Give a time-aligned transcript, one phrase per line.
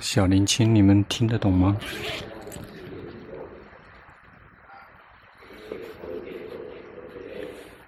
[0.00, 1.76] 小年轻，你们听得懂吗？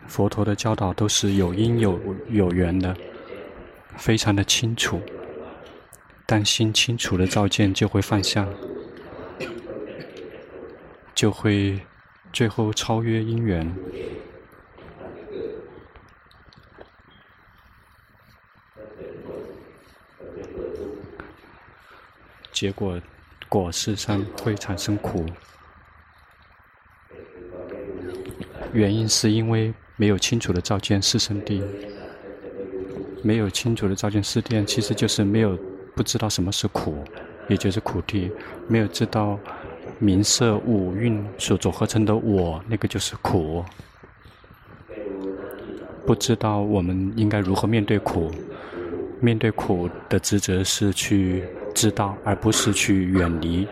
[0.07, 2.01] 佛陀的教导都是有因有
[2.31, 2.97] 有缘的，
[3.97, 5.01] 非常的清楚。
[6.25, 8.49] 当心清楚的照见，就会放下，
[11.15, 11.79] 就会
[12.33, 13.71] 最后超越因缘。
[22.57, 22.99] 结果
[23.51, 25.27] 果实上会产生苦，
[28.73, 31.63] 原因是因为没有清楚的照见四圣地，
[33.23, 35.55] 没有清楚的照见四谛，其实就是没有
[35.95, 37.05] 不知道什么是苦，
[37.47, 38.33] 也就是苦地，
[38.67, 39.39] 没有知道
[39.99, 43.63] 名色五蕴所组合成的我，那个就是苦，
[46.07, 48.31] 不知道我们应该如何面对苦，
[49.21, 51.45] 面对苦的职责是去。
[51.77, 53.69] 知道，而不是去远离。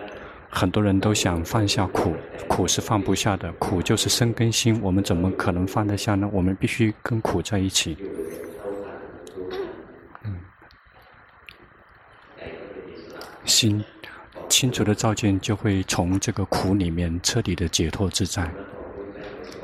[0.50, 2.14] 很多人都想放下苦，
[2.46, 4.78] 苦是放不下的，苦就是生根心。
[4.82, 6.28] 我们怎么可能放得下呢？
[6.30, 7.96] 我们必须跟苦在一起。
[10.22, 10.38] 嗯，
[13.46, 13.82] 心
[14.50, 18.48] 清楚的照见，就会从这个苦里面彻底的解脱自在。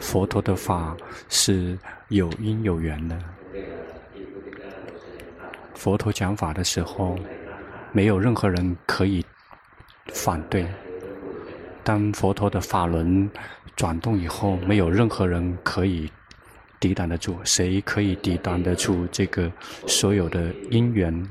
[0.01, 0.97] 佛陀的法
[1.29, 3.19] 是有因有缘的。
[5.75, 7.19] 佛陀讲法的时候。
[7.93, 9.25] 没有任何人可以
[10.13, 10.67] 反对。
[11.83, 13.29] 当佛陀的法轮
[13.75, 16.11] 转动以后，没有任何人可以
[16.79, 17.39] 抵挡得住。
[17.45, 19.51] 谁可以抵挡得住这个
[19.87, 21.29] 所有的因缘？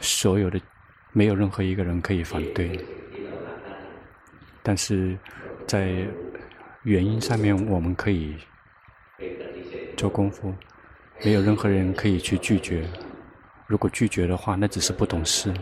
[0.00, 0.60] 所有的，
[1.12, 2.78] 没有任何一个人可以反对。
[4.62, 5.16] 但是
[5.66, 6.06] 在
[6.82, 8.36] 原因上面，我们可以
[9.96, 10.54] 做功夫。
[11.22, 12.84] 没有任何人可以去拒绝。
[13.70, 15.54] 如果拒绝的话，那只是不懂事。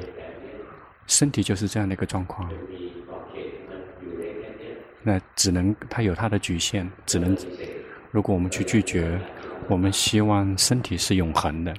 [1.06, 2.50] 身体就是这样的一个状况，
[5.02, 7.36] 那只能它有它的局限，只能。
[8.10, 9.20] 如果我们去拒绝，
[9.68, 11.74] 我们希望身体是永恒的，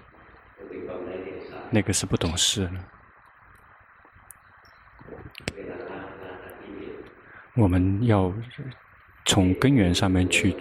[1.72, 2.70] 那个是不懂事。
[7.56, 8.32] 我们要
[9.26, 10.56] 从根源上面去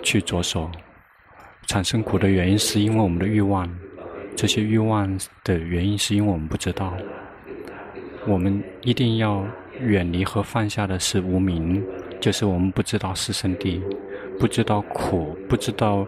[0.00, 0.70] 去着手，
[1.66, 3.68] 产生苦的原因是因为我们的欲望。
[4.36, 6.92] 这些欲望的原因是因为我们不知道，
[8.26, 9.42] 我们一定要
[9.80, 11.82] 远离和放下的是无明，
[12.20, 13.80] 就是我们不知道四圣谛，
[14.38, 16.06] 不知道苦，不知道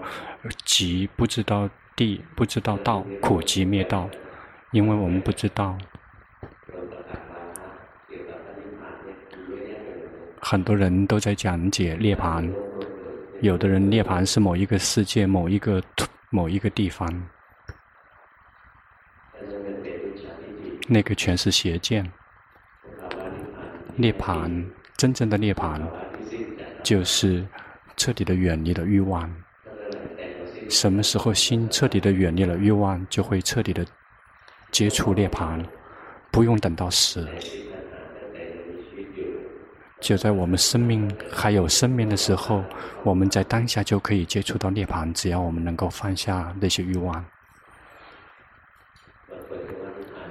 [0.66, 4.08] 集，不知道地，不知道道，苦集灭道，
[4.72, 5.76] 因为我们不知道。
[10.40, 12.48] 很多人都在讲解涅槃，
[13.40, 15.82] 有的人涅槃是某一个世界、某一个
[16.30, 17.08] 某一个地方。
[20.90, 22.10] 那个全是邪见。
[23.94, 24.64] 涅槃，
[24.96, 25.80] 真正的涅槃，
[26.82, 27.46] 就是
[27.96, 29.30] 彻底的远离了欲望。
[30.70, 33.84] 什么时候心彻底的远离了欲望，就会彻底的
[34.70, 35.62] 接触涅槃，
[36.30, 37.28] 不用等到死。
[40.00, 42.64] 就在我们生命还有生命的时候，
[43.02, 47.24] 我们在当下就可以接触到涅槃，只要我们能够放下那些欲望。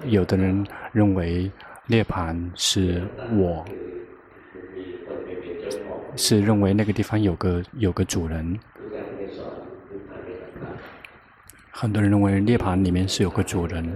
[0.05, 1.51] 有的人认为
[1.85, 3.65] 涅槃是我，
[6.15, 8.59] 是认为那个地方有个有个主人。
[11.71, 13.87] 很多人认为涅槃里面是有个主人。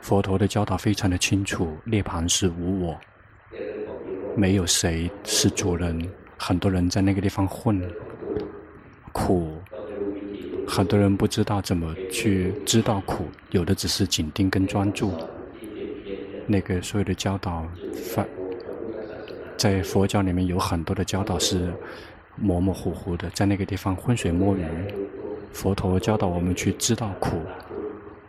[0.00, 2.98] 佛陀的教导非常的清楚，涅槃是无我，
[4.34, 6.10] 没有谁是主人。
[6.36, 7.80] 很多人在那个地方混
[9.12, 9.61] 苦。
[10.74, 15.12] 很多人不知道怎么去知道苦，有的只是紧盯跟专注。
[16.46, 17.68] 那个所有的教导，
[19.58, 21.70] 在佛教里面有很多的教导是
[22.36, 24.64] 模模糊糊的，在那个地方浑水摸鱼。
[25.52, 27.36] 佛陀教导我们去知道苦，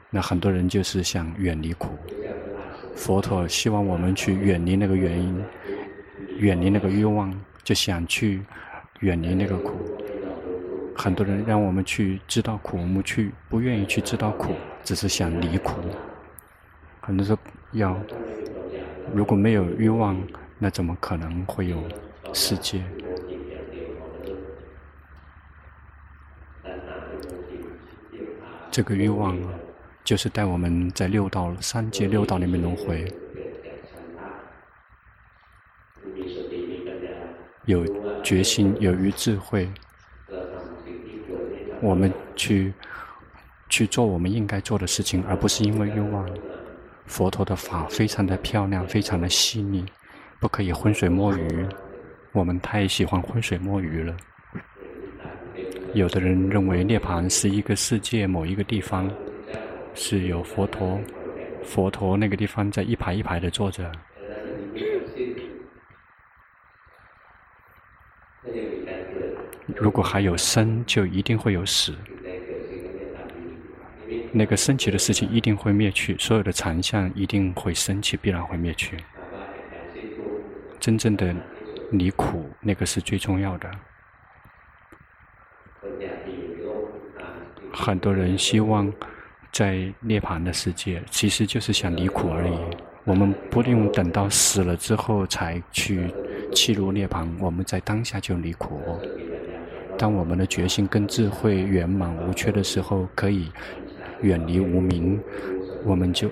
[0.09, 1.91] 那很多人就是想远离苦。
[2.93, 5.41] 佛陀希望我们去远离那个原因，
[6.39, 8.41] 远离那个欲望，就想去
[8.99, 9.77] 远离那个苦。
[10.95, 14.53] 很多人让我们去知道苦，我们去不愿意去知道苦，
[14.83, 15.73] 只是想离苦。
[17.01, 17.37] 很多说
[17.71, 17.97] 要，
[19.13, 20.17] 如果没有欲望，
[20.57, 21.83] 那怎么可能会有
[22.33, 22.83] 世界？
[28.71, 29.49] 这个欲望啊
[30.03, 33.05] 就是带我们在六道、三界六道里面轮回，
[37.65, 37.85] 有
[38.23, 39.69] 决心，有于智慧。
[41.83, 42.73] 我们去
[43.67, 46.25] 去做我们应该做的事情，而不是因为欲望。
[47.05, 49.85] 佛陀的法非常的漂亮，非常的细腻，
[50.39, 51.67] 不可以浑水摸鱼。
[52.31, 54.15] 我们太喜欢浑水摸鱼了。
[55.93, 59.11] 有的人认为涅槃是一个世界某一个地方，
[59.93, 60.97] 是有佛陀，
[61.63, 63.91] 佛陀那个地方在一排一排的坐着。
[69.67, 71.93] 如果还有生，就一定会有死。
[74.31, 78.97] 那个升起的事情一定会灭去，所有的残相一定会升起，必然会灭去。
[80.79, 81.33] 真正的
[81.91, 83.69] 离苦，那个是最重要的。
[87.71, 88.91] 很多人希望
[89.51, 92.57] 在涅槃的世界，其实就是想离苦而已。
[93.03, 96.11] 我们不用等到死了之后才去
[96.53, 98.81] 契入涅槃，我们在当下就离苦。
[100.03, 103.49] 当我们的决心跟智慧圆满无缺的时候，可以。
[104.21, 105.17] 远离无明，
[105.85, 106.29] 我们就，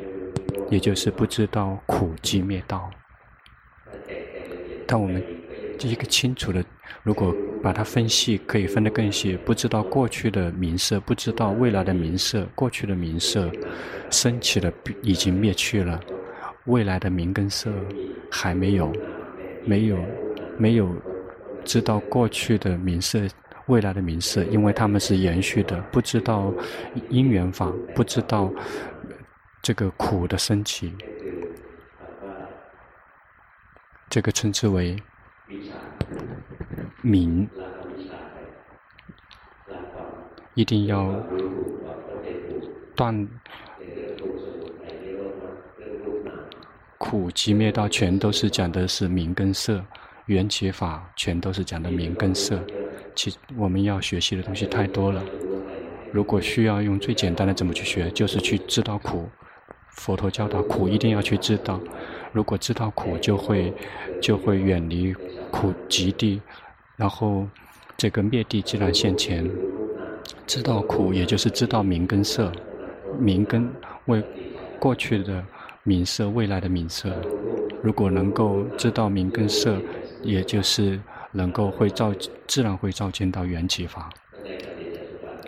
[0.69, 2.89] 也就是不知道苦集灭道。
[4.85, 5.23] 当我们
[5.79, 6.61] 一个清楚的，
[7.01, 7.33] 如果
[7.63, 9.37] 把它分析，可以分得更细。
[9.45, 13.49] 不知道过去的名色，不知道未来的名色，过去的名色
[14.09, 14.69] 升起了，
[15.01, 15.97] 已经灭去了；
[16.65, 17.71] 未来的名跟色
[18.29, 18.91] 还没有，
[19.63, 19.97] 没有，
[20.57, 20.93] 没有
[21.63, 23.21] 知道过去的名色。
[23.67, 26.53] 未来的名色，因为他们是延续的，不知道
[27.09, 28.51] 因缘法，不知道
[29.61, 30.93] 这个苦的升起，
[34.09, 34.97] 这个称之为
[37.01, 37.47] 名，
[40.53, 41.15] 一定要
[42.95, 43.27] 断
[46.97, 49.83] 苦集灭道，全都是讲的是名跟色，
[50.25, 52.59] 缘起法全都是讲的名跟色。
[53.15, 55.23] 其我们要学习的东西太多了。
[56.11, 59.29] 如果需要用最简单的怎么去学，就是去知道苦。
[59.91, 61.79] 佛陀教导苦一定要去知道。
[62.31, 63.73] 如果知道苦，就会
[64.21, 65.13] 就会远离
[65.51, 66.41] 苦极地，
[66.95, 67.47] 然后
[67.97, 69.49] 这个灭地自然现前。
[70.47, 72.51] 知道苦，也就是知道名跟色，
[73.19, 73.69] 名跟
[74.05, 74.23] 为
[74.79, 75.43] 过去的
[75.83, 77.09] 名色，未来的名色。
[77.81, 79.77] 如果能够知道名跟色，
[80.23, 80.99] 也就是。
[81.31, 82.13] 能够会照，
[82.47, 84.09] 自然会照见到缘起法。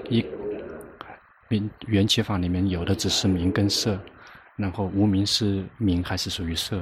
[0.10, 0.26] 一
[1.48, 4.00] 名缘起法里面有的只是名跟色，
[4.56, 6.82] 然后无名是名还是属于色？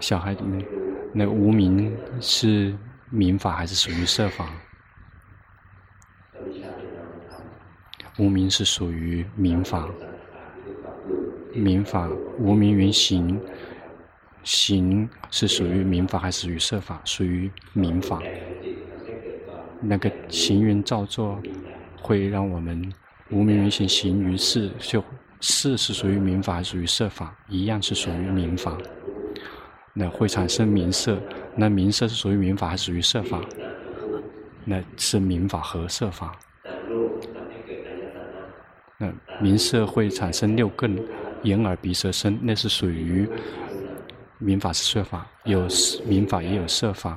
[0.00, 0.36] 小孩，
[1.12, 2.74] 那无名是
[3.10, 4.48] 名法还是属于色法？
[8.18, 9.88] 无名是属于名法，
[11.54, 12.08] 名法
[12.38, 13.40] 无名云行。
[14.42, 17.00] 行是属于民法还是属于色法？
[17.04, 18.22] 属于民法。
[19.80, 21.40] 那个行云造作，
[22.00, 22.92] 会让我们
[23.30, 25.02] 无名于行，行于事，就
[25.40, 27.36] 事是属于民法还是属于色法？
[27.48, 28.76] 一样是属于民法。
[29.92, 31.20] 那会产生名色，
[31.54, 33.40] 那名色是属于民法还是属于色法？
[34.64, 36.32] 那是民法和色法。
[38.98, 40.98] 那名色会产生六根，
[41.42, 43.28] 眼耳鼻舌身，那是属于。
[44.42, 45.68] 民法是色法，有
[46.06, 47.14] 民法也有色法，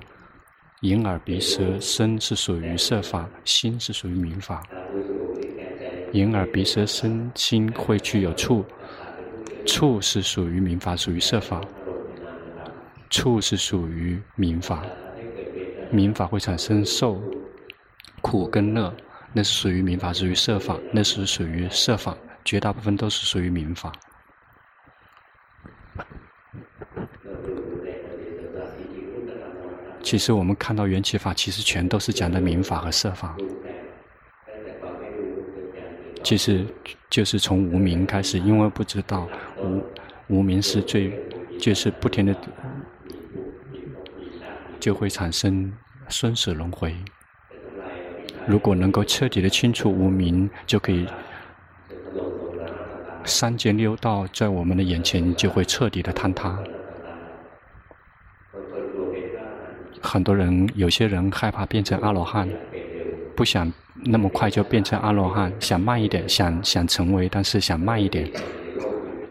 [0.82, 4.62] 眼耳鼻舌身是属于色法，心是属于民法。
[6.12, 8.66] 眼耳鼻舌身心会具有触，
[9.66, 11.62] 触是属于民法，属于色法。
[13.10, 14.84] 触是属于民法，
[15.92, 17.22] 民法会产生受、
[18.22, 18.94] 苦跟乐，
[19.32, 23.94] 那是属于民法，属于色法，那是属于色法，绝大部分都是属于民法。
[30.04, 33.36] 其实我们看到缘起法，其实全都是讲的明法和色法。
[36.22, 36.66] 其实
[37.10, 39.82] 就是从无明开始，因为不知道无
[40.28, 41.12] 无明是最，
[41.60, 42.36] 就是不停的
[44.80, 45.72] 就会产生
[46.10, 46.96] 生死轮回。
[48.46, 51.08] 如果能够彻底的清除无明，就可以
[53.24, 56.62] 三界六道在我们的眼前就会彻底的坍塌。
[60.04, 62.48] 很多人，有些人害怕变成阿罗汉，
[63.36, 63.72] 不想
[64.04, 68.30] 那么快就变成阿罗汉，想慢一点，想想成为，但是想慢一点，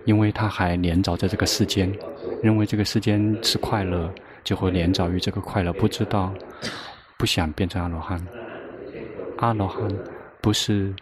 [0.07, 1.93] 因为他还连着在这个世间，
[2.43, 4.11] 认为这个世间是快乐，
[4.43, 6.33] 就会连着于这个快乐，不知道，
[7.19, 8.19] 不想变成阿罗汉。
[9.37, 9.87] 阿罗汉
[10.41, 10.95] 不是，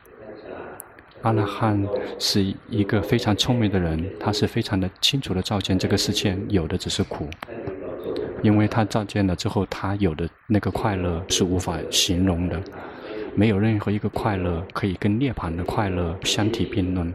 [1.22, 1.86] 阿罗汉
[2.18, 7.30] 是一个非常聪明的人，他是非常的清楚的照见这个世界有的只是苦。
[8.42, 12.60] 因为他照见了之后，他有的那个快乐是无法形容的。
[13.34, 17.12] 没有任何一个快乐可以跟涅槃的快乐相提并论。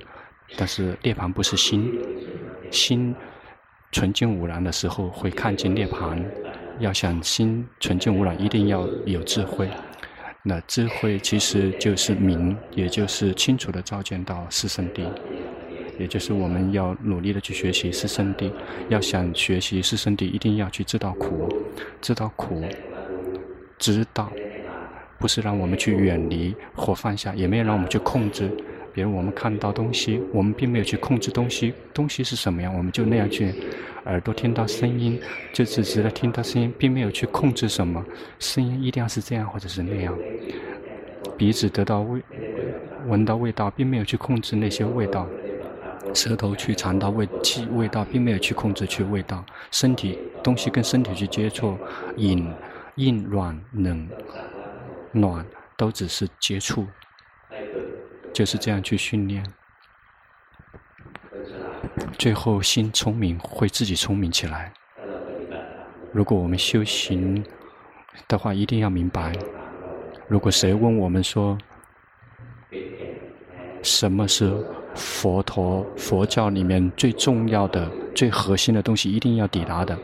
[0.55, 1.91] 但是涅槃不是心，
[2.71, 3.13] 心
[3.91, 6.23] 纯净无染的时候会看见涅槃。
[6.79, 9.69] 要想心纯净无染，一定要有智慧。
[10.43, 15.07] 那智慧其实就是明，也就是清楚地照见到四圣谛，
[15.97, 18.51] 也就是我们要努力地去学习四圣地。
[18.89, 21.49] 要想学习四圣地，一定要去知道苦，
[22.01, 22.63] 知道苦，
[23.77, 24.31] 知道
[25.19, 28.49] 不是让我们去远离或放下，也没有让我们去控制。
[28.93, 33.53] 比如我们看到东西，我们并没有去控制东西，东西是什么样，我们就那样去。
[34.05, 35.19] 耳朵听到声音，
[35.51, 38.05] 就只是听到声音，并没有去控制什么。
[38.37, 40.15] 声音一定要是这样或者是那样。
[41.35, 42.21] 鼻子得到味，
[43.07, 45.27] 闻到味道，并没有去控制那些味道。
[46.13, 49.45] 舌头去尝到味气味道，并没有去控制去味道。
[49.71, 51.77] 身体东西跟身体去接触，
[52.17, 52.53] 硬、
[52.95, 54.09] 硬、软、冷、
[55.11, 55.45] 暖，
[55.77, 56.87] 都只是接触。
[58.33, 59.45] 就是这样去训练。
[62.17, 64.73] 最后，心聪明会自己聪明起来。
[66.11, 67.43] 如果我们修行
[68.27, 69.33] 的话，一定要明白。
[70.27, 71.57] 如果谁问我们说，
[73.81, 74.51] 什么是
[74.95, 79.97] 佛陀佛教里面最重要的、最核心的东西，一定要抵达的，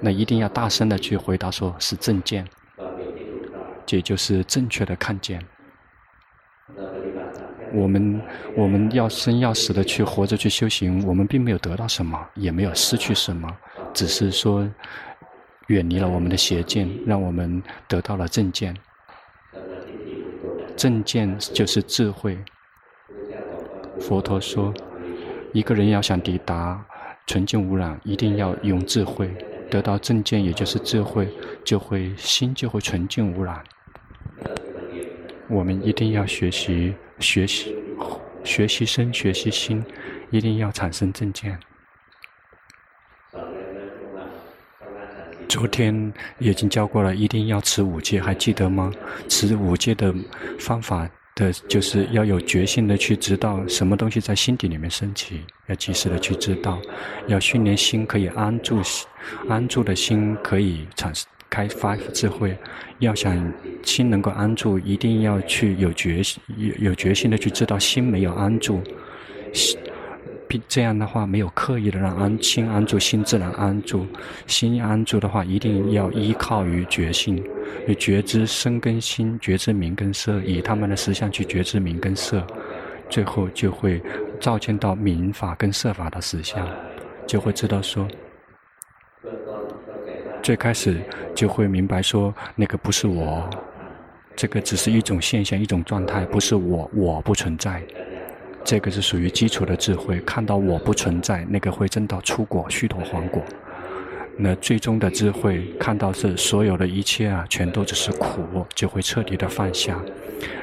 [0.00, 2.46] 那一定要大声的去回答，说是正见，
[3.84, 5.40] 这就是正确的看见。
[7.72, 8.22] 我们
[8.56, 13.48] 我们要生要死的去活着去修行，我们并没有得到什么，也没有失去什么，
[13.92, 14.68] 只是说
[15.66, 18.74] 远离了我们的邪见，让我们得到了正见。
[20.76, 22.38] 正见就是智慧。
[24.00, 24.72] 佛陀说，
[25.52, 26.84] 一个人要想抵达
[27.26, 29.30] 纯净无染，一定要用智慧
[29.70, 31.28] 得到正见，也就是智慧，
[31.64, 33.62] 就会心就会纯净无染。
[35.48, 36.94] 我们一定要学习。
[37.20, 37.72] 学习，
[38.42, 39.82] 学习身，学习心，
[40.30, 41.56] 一定要产生正见。
[45.48, 48.92] 昨天已经教过了，一定要持五戒，还记得吗？
[49.28, 50.12] 持五戒的
[50.58, 56.80] 方法的，就是要有决心的去知道什么东西在心底里面升起，要及时的去知道，
[57.26, 58.80] 要训练心可以安住，
[59.48, 61.26] 安住的心可以产生。
[61.50, 62.56] 开发智慧，
[62.98, 63.52] 要想
[63.84, 68.82] 心能够安住，一定要去有决心，有有决心的去知道心没有安住。
[70.68, 74.06] 这样的话没有刻意的让安心安住，心自然安住。
[74.46, 77.42] 心安住的话，一定要依靠于决心，
[77.86, 82.46] 以觉知身跟心，觉知名跟色，以他们的实相去觉知名跟色，
[83.08, 84.02] 最后就会
[84.40, 86.68] 照见到名法跟色法的实相，
[87.26, 88.06] 就会知道说。
[90.42, 91.00] 最开始
[91.34, 93.48] 就会明白说，那个不是我，
[94.36, 97.82] 这个只是一种现象，一种状态，不是我，我不存在。
[98.64, 103.42] 这个是属于基础的智慧，看到我不存在，那个会证到初果、须陀洹果。
[104.36, 110.00] 那最终的智慧，看到是所有的一切啊，全都只是苦，就会彻底的放下。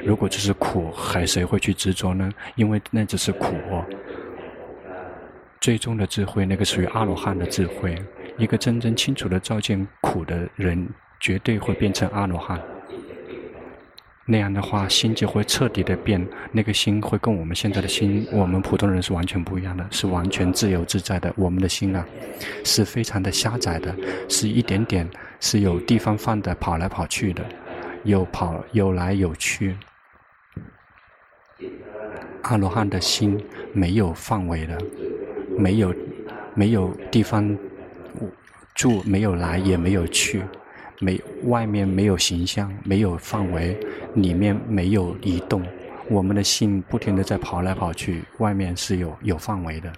[0.04, 2.30] 如果只是苦，还谁会去执着呢？
[2.56, 3.54] 因为那只是苦。
[5.60, 7.94] 最终的智慧，那个属于阿罗汉的智慧。
[8.36, 10.88] 一个真正清楚的照见苦的人，
[11.20, 12.60] 绝对会变成阿罗汉。
[14.24, 16.26] 那样的话，心就会彻底的变。
[16.52, 21.32] 那个心会跟我们现在的心，我们普通人是完全不一样的，是完全自由自在的。
[21.36, 22.06] 我们的心啊，
[22.64, 23.94] 是非常的狭窄的，
[24.28, 25.08] 是一点点
[25.40, 27.44] 是有地方放的，跑来跑去的，
[28.04, 29.76] 有跑有来有去。
[32.42, 34.78] 阿罗汉的心没有范围的，
[35.58, 35.94] 没有
[36.54, 37.58] 没有地方。
[38.74, 40.42] 住没有来也没有去，
[41.02, 43.76] 没外面没有形象，没有范围，
[44.14, 45.60] 里面没有移动。
[46.08, 49.92] 我们的心不停地在跑来跑去，外面是有有范围的。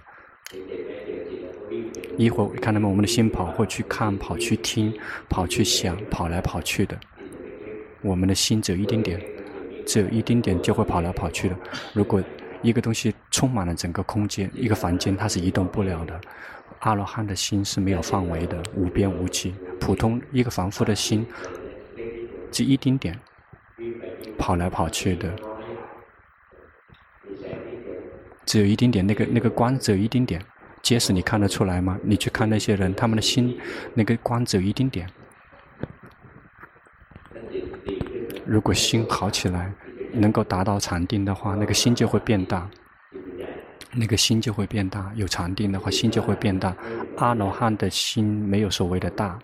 [2.17, 2.87] 一会儿看到没？
[2.87, 4.91] 我们的心跑过去看，跑去听，
[5.29, 6.97] 跑去想，跑来跑去的。
[8.01, 9.21] 我们的心只有一丁点，
[9.85, 11.55] 只有一丁点就会跑来跑去的。
[11.93, 12.23] 如果
[12.63, 16.19] 一个东西充满了整个空间，一个房间它是移动不了的。
[16.85, 19.55] 阿罗汉的心是没有范围的，无边无际。
[19.79, 21.25] 普通一个凡夫的心，
[22.51, 23.19] 只一丁点，
[24.37, 25.35] 跑来跑去的，
[28.45, 29.05] 只有一丁点。
[29.05, 30.39] 那个那个光只有一丁点，
[30.83, 31.97] 结实你看得出来吗？
[32.03, 33.59] 你去看那些人，他们的心，
[33.95, 35.09] 那个光只有一丁点。
[38.45, 39.73] 如果心好起来，
[40.13, 42.69] 能够达到禅定的话，那个心就会变大。
[43.95, 46.75] 那个心就会变大，有禅定的话，心就会变大。
[47.17, 49.39] 阿罗汉的心没有所谓的大，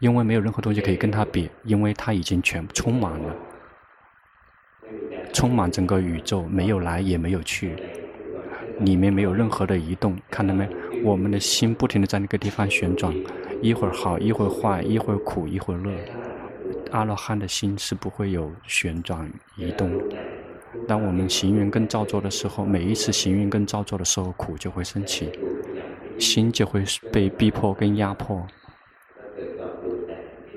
[0.00, 3.36] 因为没有任何东西可以跟它比，因为它已经全充满了，
[5.32, 7.76] 充满整个宇宙，没有来也没有去，
[8.80, 10.68] 里面没有任何的移动，看到没？
[11.04, 13.14] 我们的心不停地在那个地方旋转，
[13.60, 15.92] 一会儿好，一会儿坏，一会儿苦，一会儿乐。
[16.92, 19.90] 阿罗汉的心是不会有旋转移动。
[20.86, 25.30] 当我们行云跟造作的时候，每一次行云跟造作的时候，苦就会升起，
[26.18, 28.46] 心就会被逼迫跟压迫。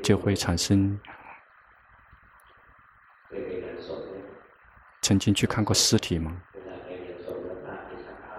[0.01, 0.97] 就会产生。
[5.01, 6.35] 曾经去看过尸体吗？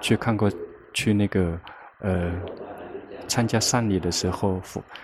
[0.00, 0.50] 去看过，
[0.94, 1.60] 去那个
[1.98, 2.32] 呃，
[3.28, 4.60] 参加丧礼的时候，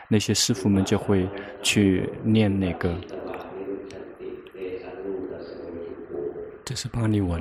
[0.08, 1.28] 那些师傅们就会
[1.62, 2.94] 去念那个，
[6.66, 7.40] 这是巴利文。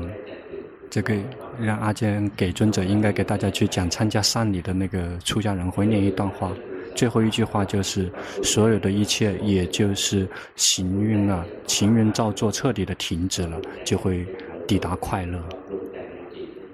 [0.87, 1.15] 这个
[1.59, 6.51] 让阿坚给尊者应该给大家去讲参加丧礼的那个出家人会念一段话。
[6.95, 8.09] 最后一句话就是：
[8.43, 14.27] 所有的一切，也就是行运啊，行运造作彻底的停止了，就会
[14.67, 15.43] 抵达快乐。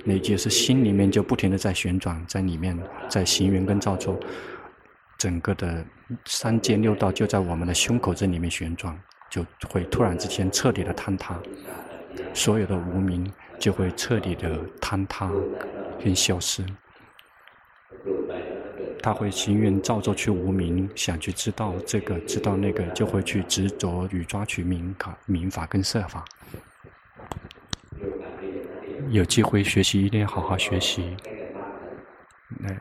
[0.04, 2.78] 那就是心里面就不停的在旋转，在里面，
[3.08, 4.20] 在行蕴跟造作，
[5.18, 5.86] 整个的
[6.26, 8.96] 三界六道就在我们的胸口这里面旋转，
[9.30, 11.40] 就会突然之间彻底的坍塌，
[12.34, 15.32] 所有的无明就会彻底的坍塌
[16.04, 16.64] 跟消失。
[19.04, 26.24] 他会行蕴造作去无明，想去知道这个，知道那个，就会去执着与抓取名卡、名法跟色法。
[29.10, 31.18] 有机会学习，一定要好好学习。
[32.60, 32.80] 来，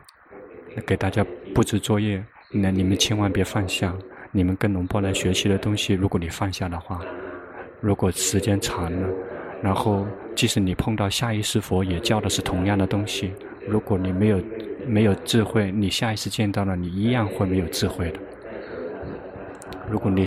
[0.85, 3.95] 给大家布置作业，那你们千万别放下。
[4.31, 7.01] 你们跟龙波来学习的东西，如果你放下的话，
[7.81, 9.09] 如果时间长了，
[9.61, 13.33] 然后即使你碰到下一世佛，也教的是同样的东西，
[13.67, 14.41] 如果你没有。
[14.87, 18.19] 没有智慧，你下一次见到了，你一样会没有智慧的。
[19.87, 20.25] 如果你，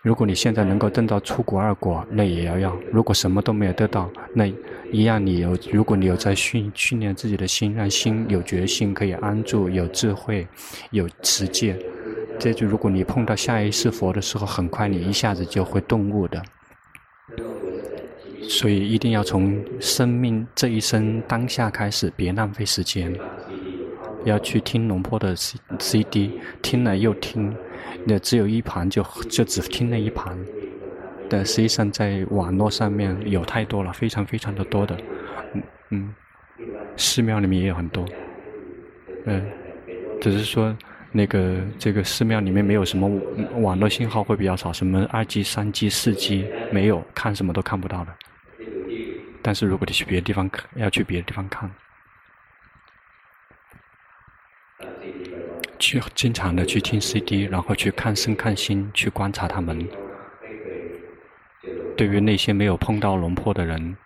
[0.00, 2.74] 如果你现在能够得到出果、二果，那也要要。
[2.90, 4.50] 如果什么都没有得到，那
[4.90, 5.54] 一样你有。
[5.70, 10.48] 如果你有在训训练自己的心，让心有决心，可以安住，有智慧，
[10.90, 11.76] 有持戒，
[12.38, 16.42] 这就如果你碰到下一世佛的时候，很快你一下子就会顿悟的。
[18.48, 23.12] 所以一定要从生命这一生当下开始，别浪费时间。
[24.24, 27.54] 要去听龙坡的 C C D，听了又听，
[28.04, 30.36] 那只有一盘就就只听了一盘，
[31.30, 34.98] 但实际上在网络上面有太多了，非常非常的多的，
[35.54, 36.14] 嗯嗯，
[36.96, 38.04] 寺庙里面也有很多，
[39.26, 39.46] 嗯，
[40.20, 40.76] 只是说
[41.16, 43.08] 那个这个寺庙里面没有什么
[43.60, 48.14] 网络信号会比较少，什么二 G、三 G、四 G 没有，看什么都看不到的。
[49.40, 51.70] 但是如果你去别的地方看，要去别的地方看。
[55.78, 59.88] 去经常的去听 CD，然后去看身看心，去观察他们。
[61.96, 63.96] 对于那些没有碰到龙坡的人，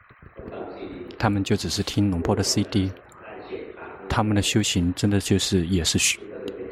[1.19, 2.93] 他们就只是听龙坡的 CD，
[4.09, 5.99] 他们的修行真的就是也是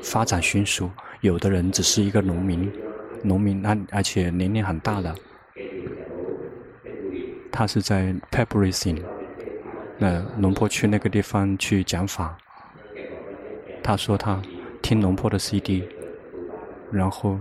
[0.03, 0.91] 发展迅速。
[1.21, 2.73] 有的人只是一个农民，
[3.23, 5.15] 农民而而且年龄很大了，
[7.51, 9.03] 他是在 Pebblesing，
[9.99, 12.37] 那龙坡去那个地方去讲法，
[13.83, 14.41] 他说他。
[14.81, 15.87] 听龙坡的 CD，
[16.91, 17.39] 然后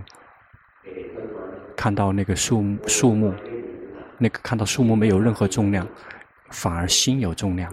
[1.76, 3.32] 看到那个树树木，
[4.18, 5.86] 那个看到树木没有任何重量，
[6.50, 7.72] 反而心有重量，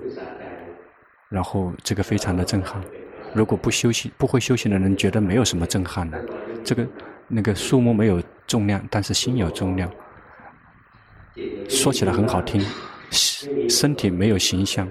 [1.28, 2.82] 然后这个非常的震撼。
[3.36, 6.26] 如果不修行、不会修行的人，觉得没有什么震撼的。
[6.64, 6.88] 这个
[7.28, 9.92] 那个树木没有重量，但是心有重量，
[11.68, 12.66] 说起来很好听，
[13.70, 14.88] 身体没有形象，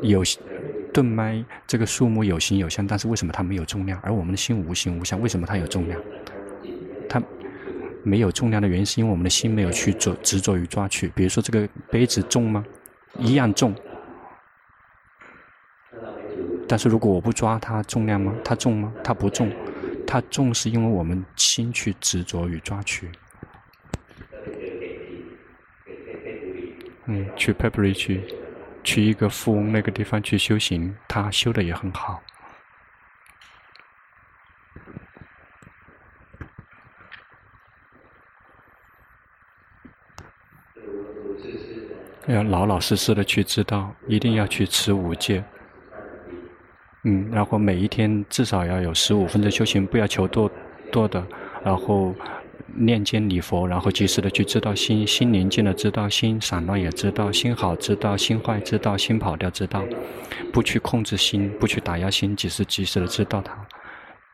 [0.00, 0.22] 有。
[0.94, 4.00] 顿麦这个树木有形有相，但是为什么它没有重量？
[4.02, 6.00] 而我们的心无形无相，为什么它有重量？
[7.06, 7.22] 它
[8.02, 11.08] 没有重量的原因，是因为我们的心没有去做执着于抓取。
[11.14, 12.64] 比如说这个杯子重吗？
[13.18, 13.74] 一样重。
[16.68, 18.34] 但是如果我不抓它，重量吗？
[18.44, 18.92] 它重吗？
[19.04, 19.52] 它不重。
[20.06, 23.10] 它重是因为我们心去执着于抓取。
[27.06, 28.22] 嗯，去 p e p e r y 去。
[28.84, 32.22] 去一个富翁那个地方去修行，他修的也很好。
[42.28, 45.44] 要老老实实的去知道，一定要去持五戒。
[47.08, 50.50] 嗯，然后每一天至少要有十五分钟修行，不要求多
[50.90, 51.24] 多的，
[51.64, 52.14] 然后。
[52.78, 59.82] 念经礼佛，然后及时的去知道心，心宁静的知道心散乱也知道，心好知道，心坏知道，心跑掉知道，
[60.52, 63.56] 不去控制心，不去打压心，只是及时的知道它。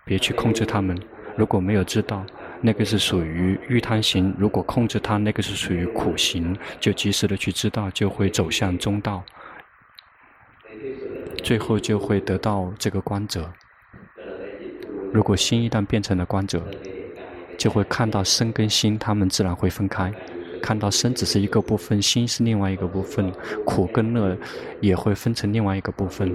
[0.05, 0.99] 别去控制他们。
[1.37, 2.27] 如果没有知道，
[2.61, 6.57] 那个是属于欲贪行；如果控制它，那个是属于苦行。
[6.81, 9.23] 就及时的去知道，就会走向中道，
[11.43, 13.51] 最后就会得到这个光泽。
[15.13, 16.63] 如果心一旦变成了光泽，
[17.59, 20.13] 就会看到身跟心，他们自然会分开。
[20.63, 23.33] 看到身只是一个部分，心是另外一个部分，
[23.67, 24.37] 苦跟乐
[24.81, 26.33] 也会分成另外一个部分。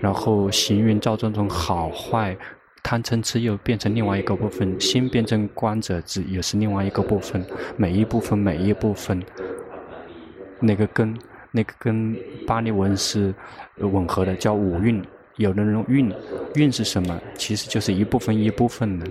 [0.00, 2.36] 然后行云造众中好坏。
[2.80, 7.44] 贪嗔痴又变成另外一个部分，心变成光者，只也是另外一个部分。
[7.76, 9.22] 每一部分，每一部分，
[10.60, 11.14] 那个根
[11.50, 13.34] 那个跟巴利文是
[13.76, 15.02] 吻合的，叫五蕴。
[15.36, 16.12] 有的人蕴，
[16.56, 17.20] 蕴是什么？
[17.36, 19.06] 其实就是一部分一部分的。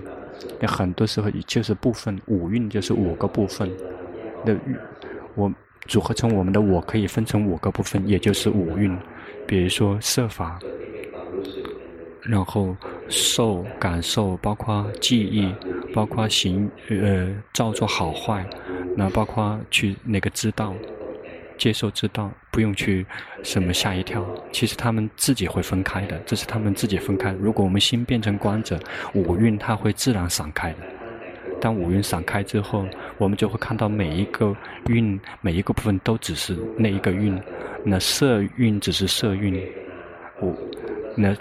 [0.60, 3.70] 那很多时候就是部分，五蕴就是五个部分
[4.44, 4.56] 的。
[5.34, 5.50] 我
[5.86, 8.94] 组合成我们的我，可以分成五个部分，也就是五蕴。
[9.46, 10.58] 比如说色法。
[12.22, 12.76] 然后
[13.08, 15.50] 受感受，包括记忆，
[15.94, 18.44] 包括行，呃，造作好坏，
[18.94, 20.74] 那包括去那个知道，
[21.58, 23.04] 接受之道，不用去
[23.42, 24.24] 什么吓一跳。
[24.52, 27.32] 其实他们自己会分开的，这是他们自己分开。
[27.32, 28.80] 如果我们心变成观者，
[29.12, 30.78] 五蕴它会自然散开的。
[31.60, 32.86] 当五蕴散开之后，
[33.18, 37.38] 我们就会看到每一个蕴，每一个部分都只是那一个蕴。
[37.84, 39.60] 那色蕴只是色蕴，
[40.40, 40.56] 五
[41.16, 41.36] 那。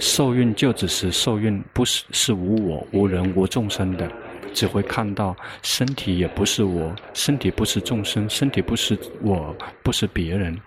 [0.00, 4.08] 受蕴就只是受蕴，不是是无我、无人、无众生的，
[4.52, 10.58] 只会看到身体也不是我，身体不是众生，身体不是我，不是别人。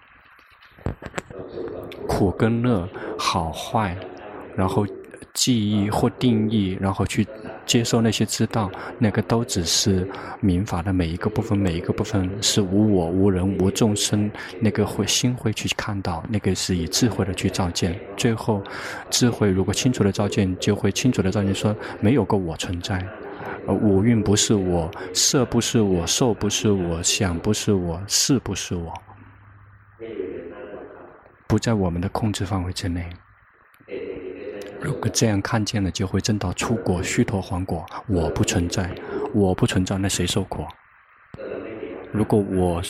[2.07, 3.95] 苦跟乐，好坏，
[4.55, 4.85] 然后
[5.33, 7.25] 记忆或定义，然后去。
[7.63, 10.05] 接受那些知道，那个都只是
[10.41, 14.29] 明法的每一个部分，每一个部分是无我、无人、无众生。
[14.59, 17.97] 那个会心会去看到，那个是以智慧的去照见。
[18.17, 18.61] 最后，
[19.09, 23.07] 智慧如果清楚的照见，就会清楚的照见说，没有个我存在，
[23.67, 28.93] 呃，五蕴不是我，色不是我，受不是我，想不是我，是不是我，
[31.47, 33.07] 不在我们的控制范围之内。
[34.81, 37.85] 如果这样看见了，就会证到出果须陀洹果。
[38.07, 38.89] 我不存在，
[39.31, 40.65] 我不存在，那谁受苦？
[42.11, 42.81] 如果我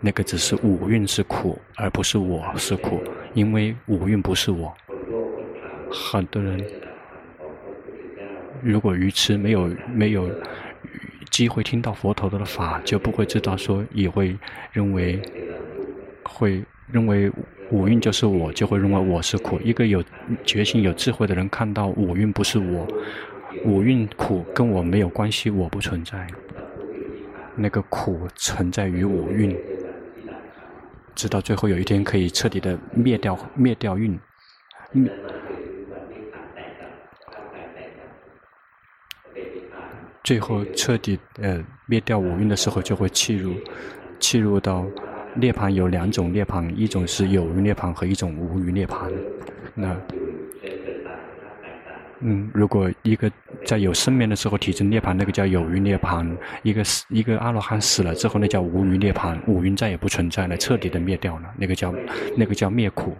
[0.00, 2.98] 那个只是五蕴是苦，而不是我是苦，
[3.34, 4.74] 因为五蕴不是我。
[5.92, 6.58] 很多人
[8.64, 10.28] 如果愚痴没有没有
[11.30, 14.36] 机会听到佛陀的法，就不会知道说，也会
[14.72, 15.20] 认为
[16.24, 17.30] 会认为。
[17.70, 19.58] 五蕴就是我，就会认为我是苦。
[19.64, 20.04] 一个有
[20.44, 22.86] 决心、有智慧的人看到五蕴不是我，
[23.64, 26.26] 五蕴苦跟我没有关系，我不存在。
[27.56, 29.56] 那个苦存在于五蕴，
[31.14, 34.16] 直到最后有一天可以彻底的灭掉灭掉蕴，
[40.24, 43.54] 最后彻底呃灭掉五蕴的时候，就会弃入，
[44.18, 44.84] 弃入到。
[45.36, 49.12] 涅槃有两种涅槃，一种是有余涅槃和一种无余涅槃。
[49.74, 50.00] 那，
[52.20, 53.28] 嗯，如果一个
[53.64, 56.24] 在有生命的时候体证涅槃，那个叫有余涅槃；
[56.62, 61.92] 一个死一个阿罗汉死了之后，那叫无余涅槃，五蕴再也不存在了，彻底的灭掉了，那个叫
[62.36, 63.16] 那个叫灭苦。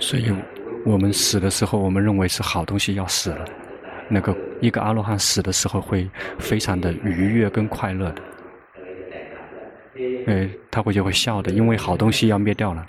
[0.00, 0.34] 所以，
[0.84, 3.44] 我们死的时候，我们认为是好东西要死了。
[4.08, 8.22] 那个一个阿罗汉死的时候会非常的愉悦跟快乐的，
[10.26, 12.84] 哎，他会就会笑的，因为好东西要灭掉了，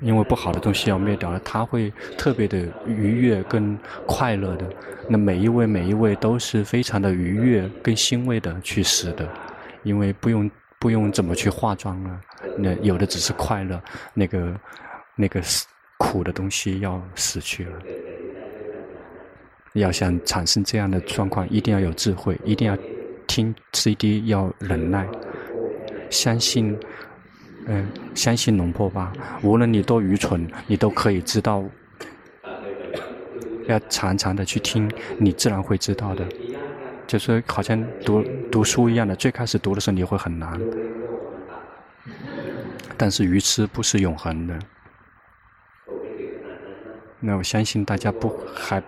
[0.00, 4.68] 因为不好的东西要灭掉了，他会特别的愉悦跟快乐的。
[5.08, 9.28] 那每一位每一位都是非常的愉悦跟欣慰的去死的，
[9.82, 12.20] 因为不用不用怎么去化妆了，
[12.58, 13.80] 那有的只是快乐，
[14.14, 14.60] 那个
[15.14, 15.40] 那个
[15.98, 17.72] 苦的东西要死去了。
[19.74, 22.78] 要想产生这样的状况，一定要有智慧，一定要
[23.26, 25.04] 听 CD，要忍耐，
[26.10, 26.78] 相信，
[27.66, 29.12] 嗯、相信龙婆吧。
[29.42, 31.64] 无论你多愚蠢，你都可以知道。
[33.66, 36.24] 要常常的去听，你自然会知道的。
[37.06, 40.60] 就是好像读读书一样的，最开始读的时候你会很难，
[42.96, 44.58] 但是愚痴不是永恒的。
[47.24, 48.82] 那我相信大家不还。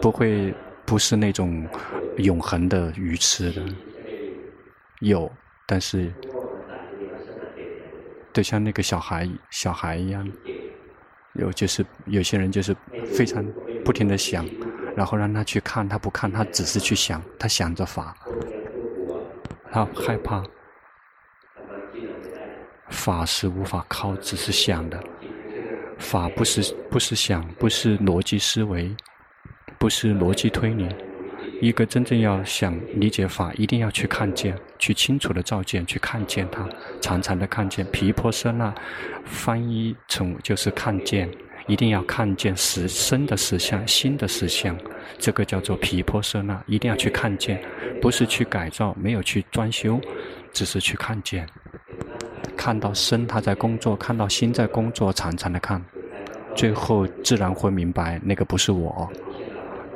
[0.00, 0.54] 不会，
[0.86, 1.68] 不是那种
[2.16, 3.62] 永恒的愚痴的，
[5.00, 5.30] 有，
[5.66, 6.10] 但是，
[8.32, 10.26] 就像那个小孩小孩一样，
[11.34, 12.74] 有就是有些人就是
[13.04, 13.44] 非常
[13.84, 14.48] 不停的想，
[14.96, 18.16] 然后让他去看，他不看，他只是去想，他想着法，
[19.70, 20.42] 他害怕，
[22.88, 24.98] 法是无法靠，只是想的。
[26.00, 28.90] 法不是不是想，不是逻辑思维，
[29.78, 30.88] 不是逻辑推理。
[31.60, 36.66] 一个真正要想理解法，一定要去看见，去清楚的照见，去看见它，
[37.02, 37.84] 常常的看见。
[37.92, 38.74] 皮婆舍那
[39.24, 41.30] 翻译成就是看见，
[41.66, 44.76] 一定要看见实身的实相、心的实相，
[45.18, 47.62] 这个叫做皮婆舍那，一定要去看见，
[48.00, 50.00] 不是去改造，没有去装修，
[50.52, 51.46] 只是去看见。
[52.60, 55.82] 看到身他在工作，看到心在工作，常常的看，
[56.54, 59.10] 最后自然会明白那个不是我。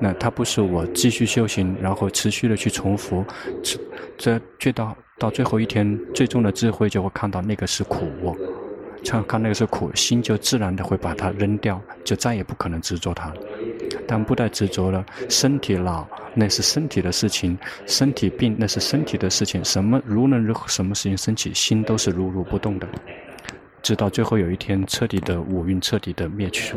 [0.00, 3.22] 那他不是我继续修行，然后持续的去重复，
[4.16, 8.34] 这这到到最后一天，最终的智慧就会看到那个是苦，
[9.04, 13.30] 看看那个是苦，心就自然的会把它扔掉，就再也不可能执着它。
[14.06, 22.86] 但不带执着了，身体老那是身体的事情，身体病那是身体的事情，什么无论如何什么事情升起，心都是如如不动的，
[23.82, 26.76] 直到最后有一天彻底的五蕴彻底的灭去。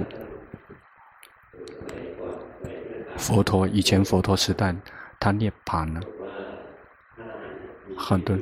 [3.17, 4.75] 佛陀以前佛陀时代，
[5.19, 5.99] 他涅槃了。
[7.97, 8.37] 很多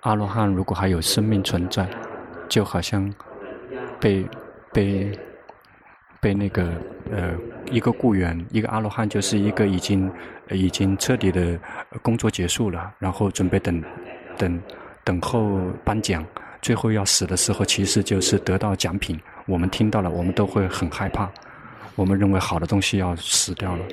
[0.00, 1.86] 阿罗汉如果还有生命存在，
[2.48, 3.12] 就好像
[4.00, 4.26] 被
[4.72, 5.18] 被
[6.18, 6.72] 被那个
[7.10, 7.34] 呃
[7.70, 10.10] 一个雇员，一个阿罗汉就是一个已经
[10.50, 11.58] 已经彻底的
[12.02, 13.82] 工作结束了，然后准备等
[14.36, 14.60] 等
[15.04, 16.24] 等候颁奖，
[16.62, 19.18] 最后要死的时候，其实就是得到奖品。
[19.46, 21.30] 我们听到了，我们都会很害怕。
[21.94, 23.84] 我们认为好的东西要死掉了。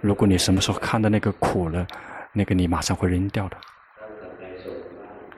[0.00, 1.86] 如果你什么时候看到那个苦了，
[2.32, 3.56] 那个你马上会扔掉的。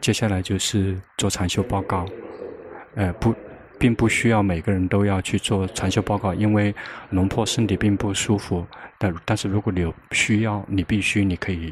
[0.01, 2.07] 接下来就是做禅修报告，
[2.95, 3.35] 呃，不，
[3.85, 6.75] 并不需要每个人都要去做禅修报告，因为
[7.11, 8.67] 龙婆身体并不舒服。
[8.97, 11.71] 但但是如果你有需要，你必须你可以。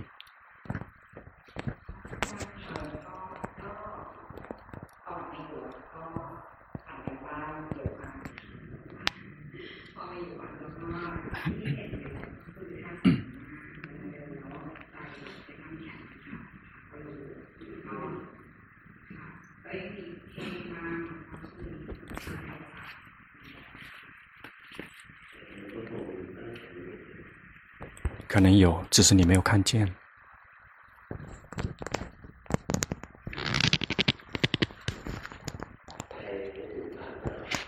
[28.33, 29.87] 可能有，只是你没有看见。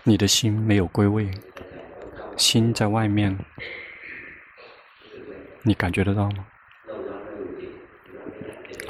[0.01, 1.29] 你的心没有归位，
[2.35, 3.37] 心在外面，
[5.61, 6.47] 你感觉得到吗？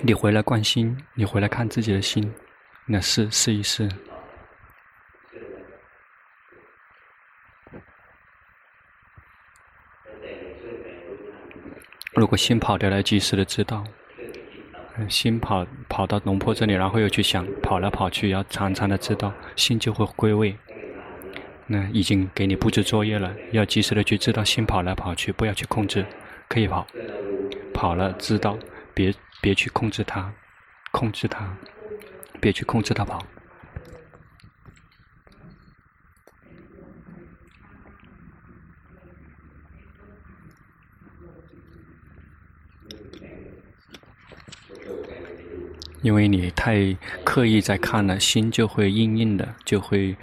[0.01, 2.33] 你回来观心，你回来看自己的心，
[2.85, 3.89] 那试试一试。
[12.15, 13.83] 如果心跑掉了，及时的知道；
[15.09, 20.55] 心跑跑到龙婆这里，然后又去想，跑来跑去，要常常的知道，心就会归位。
[21.67, 26.05] 那已经给你布置作业了，要及时的去知道心跑来跑去，不要去控制，
[26.47, 26.87] 可以跑，
[27.73, 28.57] 跑了知道，
[28.93, 30.31] 别别去控制它，
[30.91, 31.57] 控制它，
[32.39, 33.19] 别去控制它跑。
[46.05, 50.15] 因为你太刻意在看了，心就会硬硬的，就会。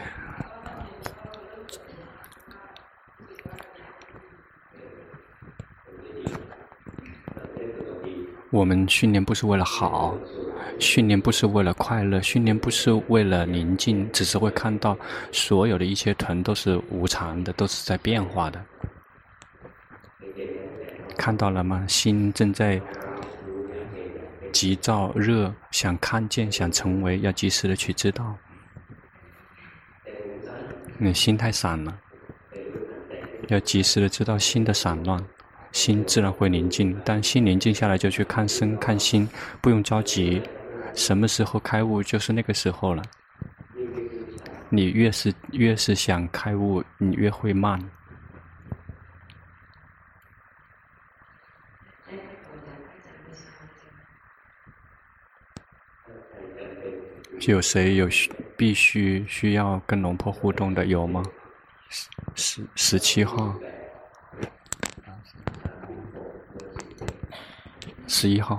[8.53, 10.17] 我们训练不是为了好，
[10.79, 14.97] 训练不是为了快乐，训练不是为了宁静，只是会看到
[15.33, 18.65] 所有的一切疼都是无常的，都是在变化的。
[21.17, 21.85] 看到了吗？
[21.89, 22.81] 心正在。
[24.53, 28.37] 急躁热，想看见，想成为，要及时的去知道。
[30.99, 31.99] 你心太散了，
[33.49, 35.21] 要及时的知道心的散乱，
[35.73, 36.95] 心自然会宁静。
[37.05, 39.29] 当心宁静下来，就去看身看心，
[39.61, 40.41] 不用着急。
[40.95, 43.03] 什么时候开悟，就是那个时候了。
[44.69, 47.83] 你越是越是想开悟，你越会慢。
[57.51, 61.23] 有谁有需必须需要跟龙婆互动的有吗？
[61.89, 63.55] 十十十七号，
[68.07, 68.59] 十一号。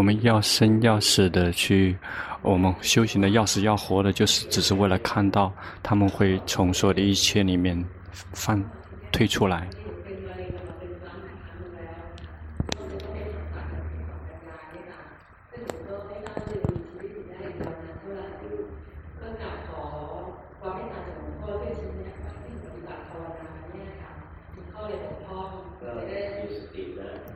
[0.00, 1.94] 我们要生要死的去，
[2.40, 7.84] 我们修行的要死要活的，就是只是为了看到他们会从所有的一切里面
[8.32, 8.64] 放
[9.12, 9.68] 退出来。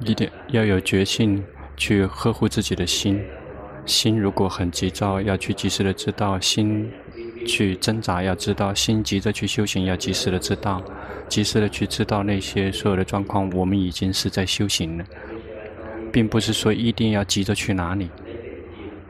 [0.01, 1.45] 一定要有决心
[1.77, 3.23] 去呵护自己的心，
[3.87, 6.91] 心如果很急躁，要去及时的知道；心
[7.47, 10.83] 去挣扎，要知道；心急着去修行，要及时的知道，
[11.29, 13.51] 及时的去知道那些所有的状况。
[13.51, 15.05] 我们已经是在修行了，
[16.13, 18.09] 并不是说一定要急着去哪里。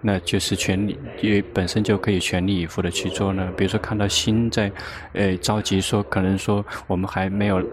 [0.06, 3.50] 那就是全力，因为本身就可以全力以赴的去做呢。
[3.56, 4.70] 比如说看到心在，
[5.14, 7.66] 呃着急说，可能说我们还没有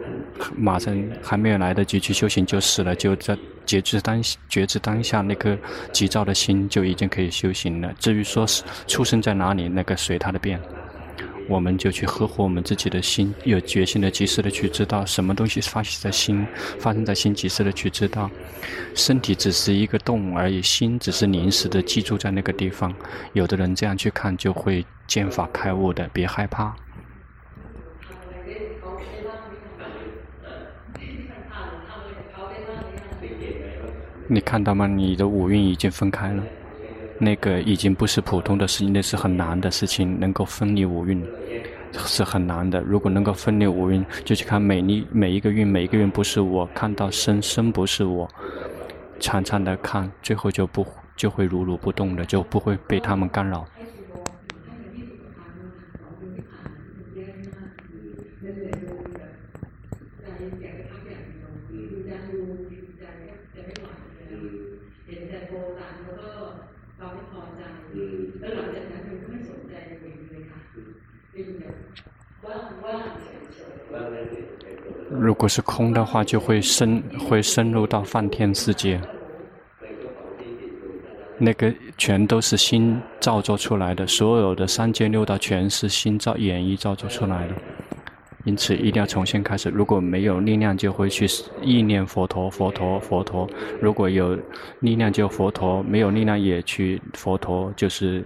[0.55, 5.57] 马上还没有来得及去修行就死了，就在觉知当觉知当下那颗
[5.91, 7.93] 急躁的心就已经可以修行了。
[7.99, 10.57] 至于说是出生在哪里，那个随他的便。
[11.51, 16.47] 我们就去呵护我们自己的心，有决心的及时的去知道什么东西发生在心，
[16.79, 18.31] 发生在心，及时的去知道。
[18.95, 22.93] 身体只是一个洞而已，心只是临时的寄住在那个地方。
[23.33, 26.73] 有的人这样去看，就会见法开悟的，别害怕。
[34.27, 34.87] 你看到吗？
[34.87, 36.41] 你的五蕴已经分开了。
[37.23, 40.19] 那个已经不是普通的事情，那是很难的事情。
[40.19, 41.23] 能够分离五蕴
[41.93, 42.81] 是很难的。
[42.81, 48.27] 如果能够分离五蕴，就去看每一每一个运，每一个运不是我，看到生生不是我，
[49.19, 50.83] 常常的看，最后就不
[51.15, 53.63] 就会如如不动的，就不会被他们干扰。
[75.09, 78.99] 如果是空的话，就会深会深入到梵天世界。
[81.37, 87.53] 那个全都是心造作出来的，所有的三界六道全是心造演绎造作出来的。
[88.45, 89.69] 因此，一定要重新开始。
[89.69, 91.27] 如果没有力量，就会去
[91.61, 93.47] 意念佛陀、佛陀、佛陀。
[93.81, 94.37] 如果有
[94.79, 98.23] 力量，就佛陀；没有力量，也去佛陀，就是。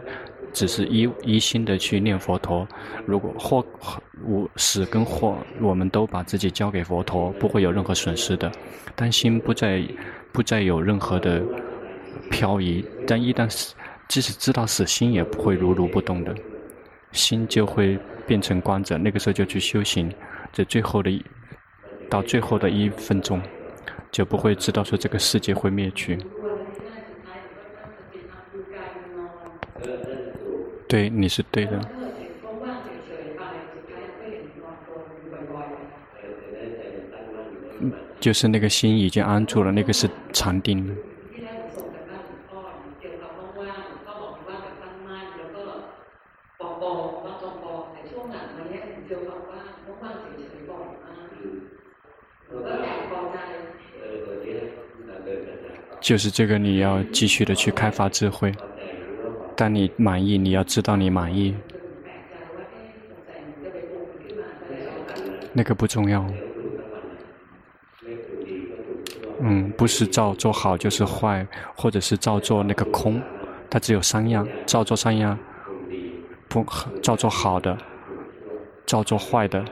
[0.56, 2.66] 只是一一心的去念佛陀，
[3.06, 3.64] 如果祸
[4.26, 8.50] 无死跟或，我们都把自己交给佛陀，不会有任何损失的。
[8.96, 9.84] 但心不再
[10.32, 11.44] 不再有任何的
[12.32, 13.76] 漂移，但一旦死
[14.08, 16.34] 即使知道死，心也不会如如不动的，
[17.12, 18.98] 心就会变成光者。
[18.98, 20.10] 那个时候就去修行，
[20.54, 21.12] 在最后的
[22.10, 23.42] 到最后的一分钟，
[24.10, 26.18] 就不会知道说这个世界会灭去。
[30.96, 31.78] 对，你是对的。
[38.18, 40.96] 就是那个心已经安住了，那个是禅定。
[56.00, 58.54] 就是这个，你要继续的去开发智慧。
[59.56, 61.56] 当你满意，你要知道你满意，
[65.54, 66.26] 那个不重要。
[69.40, 71.46] 嗯，不是照做好就是坏，
[71.76, 73.22] 或者是照做那个空，
[73.70, 75.38] 它只有三样：照做三样，
[76.50, 76.66] 不
[77.02, 77.78] 照做好的，
[78.86, 79.64] 照做坏的，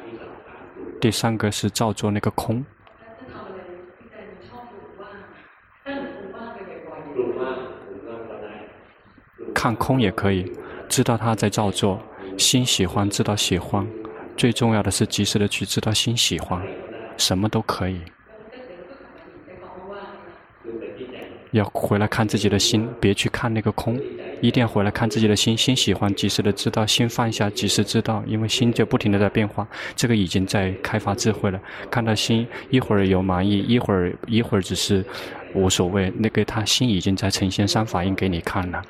[1.01, 2.63] 第三个是照做那个空。
[9.63, 10.51] 看空也可以，
[10.89, 11.97] 知道他在造作，
[12.37, 13.87] 心喜欢知道喜欢，
[14.35, 16.61] 最重要的是及时的去知道心喜欢，
[17.15, 18.01] 什么都可以。
[21.51, 23.97] 要回来看自己的心，别去看那个空，
[24.41, 31.57] 一定要回来看自己的心，心喜欢及时的知道，心放下及时知道，因为心就不停的在变化，这个已经在开发智慧了。
[31.89, 35.05] 看到心一会儿有满意，一会儿一会儿只是
[35.53, 38.83] 无所谓，那个他心已经在呈现三法印给你看了。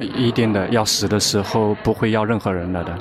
[0.00, 2.98] 一定的，要死的时候不会要任何人了的。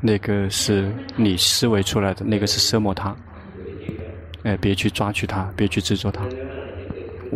[0.00, 3.14] 那个是你思维出来的，那个是色魔他。
[4.44, 6.24] 哎，别去抓取它，别去执着它。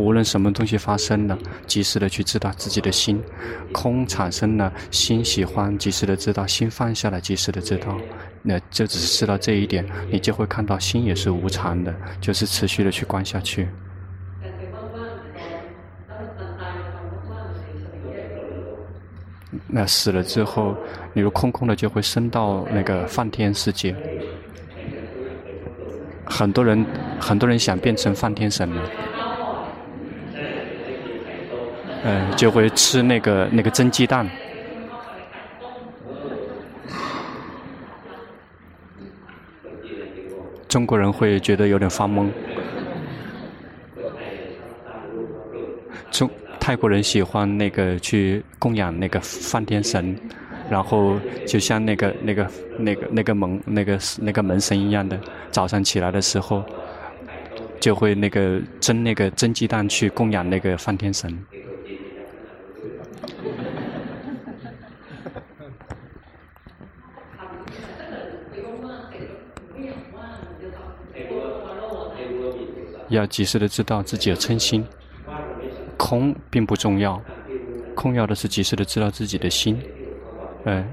[0.02, 3.22] 无论什么东西发生了，及时的去知道自己的心。
[3.72, 7.96] 空产生了，心喜欢，及时的知道；心放下来，及时的知道。
[8.42, 13.68] 那就只是知道这一点，你就会看到心也是无常的，就是持续的去观下去。
[19.68, 20.74] 那死了之后，
[21.12, 23.94] 你如空空的，就会升到那个梵天世界。
[26.26, 26.84] 很多人，
[27.20, 28.82] 很多人想变成梵天神了，
[32.04, 34.28] 嗯、呃，就会吃那个那个蒸鸡蛋。
[40.68, 42.30] 中国人会觉得有点发懵。
[46.10, 50.16] 中泰国人喜欢那个去供养那个梵天神。
[50.70, 56.64] 然后就像那个那个那个那个门那个那个门神一样的，早上起来的时候，
[57.78, 61.36] 就会那个蒸那个蒸鸡蛋去供养那个梵天神。
[73.12, 74.84] 要及时的知道自己的嗔心，
[75.96, 77.20] 空并不重要，
[77.94, 79.78] 空要的是及时的知道自己的心。
[80.64, 80.84] 嗯，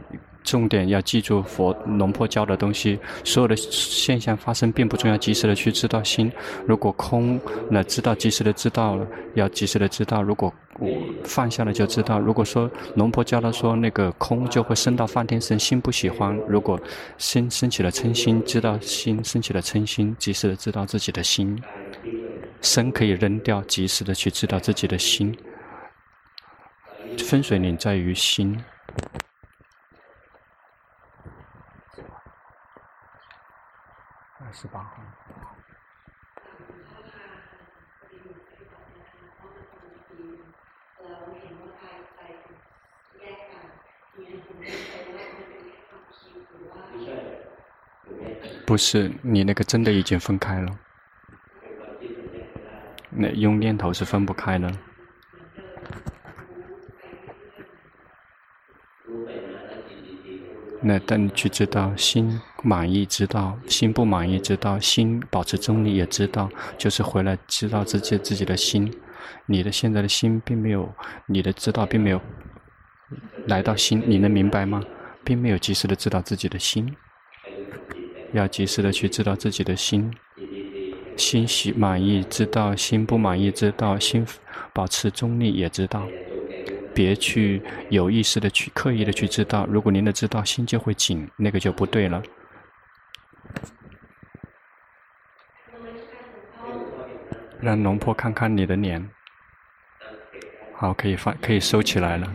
[0.44, 6.32] 重点要记住佛龙婆教的东西，所有的现象发生并不重要，及时的去知道心。
[6.66, 7.40] 如果空，
[7.70, 10.22] 那知道及时的知道了，要及时的知道。
[10.22, 12.20] 如果我放下了就知道。
[12.20, 16.34] 如果说龙婆教他说那个空就会升到梵天神，心不喜欢。
[16.48, 16.80] 如果
[17.18, 21.62] 心升起了嗔心，知道心升起了嗔心，及时的知道自己的心。
[22.62, 25.38] 身可以扔掉，及时的去知道自己的心。
[27.28, 28.64] 分水岭在于心。
[34.40, 34.94] 二十八号。
[48.66, 50.80] 不是，你那个真的已经分开了。
[53.22, 54.72] 那用念头是分不开的。
[60.82, 68.90] 那等你去知道心满意，知道心不满意，知道心保持中立，也知道，就是回来知道自己自己的心。
[69.46, 70.90] 你的现在的心并没有，
[71.26, 72.22] 你的知道并没有
[73.48, 74.82] 来到心，你能明白吗？
[75.26, 76.96] 并没有及时的知道自己的心，
[78.32, 80.10] 要及时的去知道自己的心。
[81.20, 84.26] 心喜满意，知道心不满意，知道心
[84.74, 86.08] 保持中立，也知道。
[86.96, 92.24] 别去有意识的去刻意的去知道，如果您的知道心就会紧，那个就不对了。
[97.60, 99.10] 让龙婆看看你的脸，
[100.74, 102.34] 好，可以放，可以收起来了。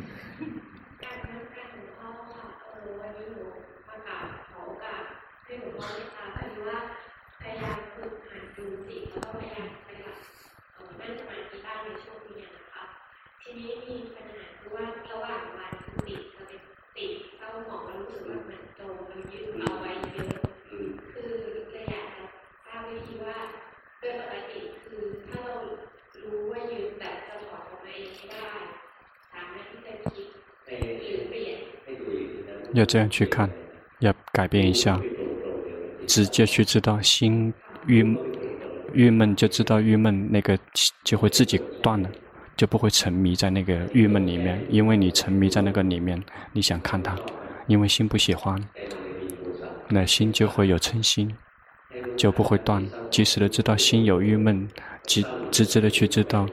[32.74, 33.48] 要这样去看，
[34.00, 35.00] 要改变一下，
[36.08, 37.54] 直接去知道心
[37.86, 38.02] 郁
[38.94, 40.58] 郁闷，就知道郁闷，那个
[41.04, 42.08] 就会自己断了，
[42.56, 44.64] 就不会沉迷在那个郁闷里面。
[44.70, 46.22] 因为你沉迷在那个里面，
[46.52, 47.16] 你想看它，
[47.66, 48.62] 因为心不喜欢，
[49.88, 51.34] 那心就会有嗔心，
[52.16, 52.86] 就不会断。
[53.10, 54.68] 及时的知道心有郁闷，
[55.04, 56.46] 及直直的去知道。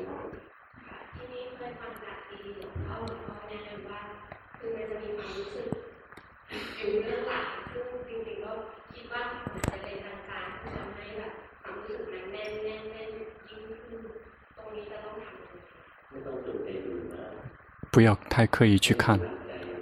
[18.01, 19.19] 不要太刻意去看，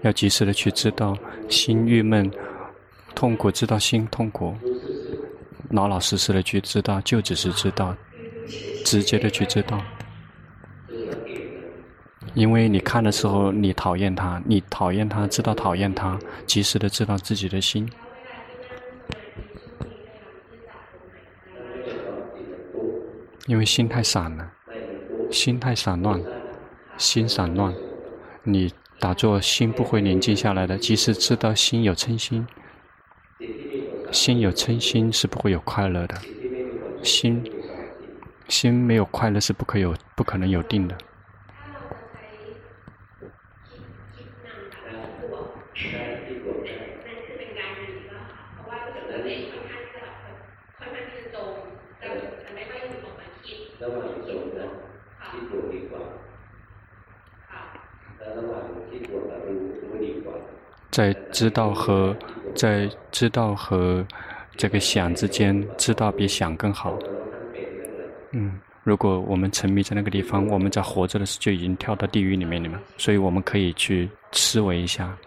[0.01, 1.17] 要及时的去知道
[1.47, 2.30] 心郁闷、
[3.15, 4.53] 痛苦，知道心痛苦，
[5.70, 7.95] 老老实实的去知道，就只是知道，
[8.84, 9.82] 直接的去知道。
[12.34, 17.89] 因为你看的时候，你讨厌他，你讨厌他，知道讨厌他，及时的知道自己的心。
[23.47, 24.51] 因为心太散了，
[25.32, 26.22] 心太散乱，
[26.97, 27.74] 心散乱。
[28.44, 30.78] 你打坐心不会宁静下来的。
[30.78, 32.48] 即使知道心有嗔心，
[34.12, 36.16] 心有嗔心是不会有快乐的。
[37.04, 37.44] 心
[38.48, 40.98] 心没有快乐是不可有不可能有定的。
[61.00, 62.14] 在知道和
[62.54, 64.06] 在知道和
[64.58, 67.00] 这个想之间，知道比想更好。
[68.34, 72.78] 嗯，如果我们沉迷在那个地方，我们在活着的时候就已经跳到地狱里面了。
[72.97, 75.18] 所以我们可以去思维一下，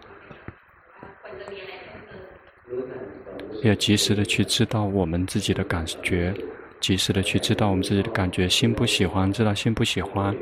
[3.62, 6.34] 要及时的去知道我们自己的感觉，
[6.80, 10.36] 及时的去知道我们自己的感觉，心不喜欢，知道心不喜欢。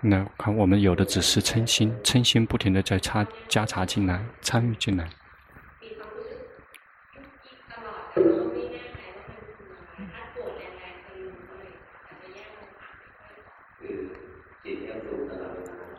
[0.00, 5.08] 那看我们有的只是嗔心，嗔心不停的在插加插进来，参与进来。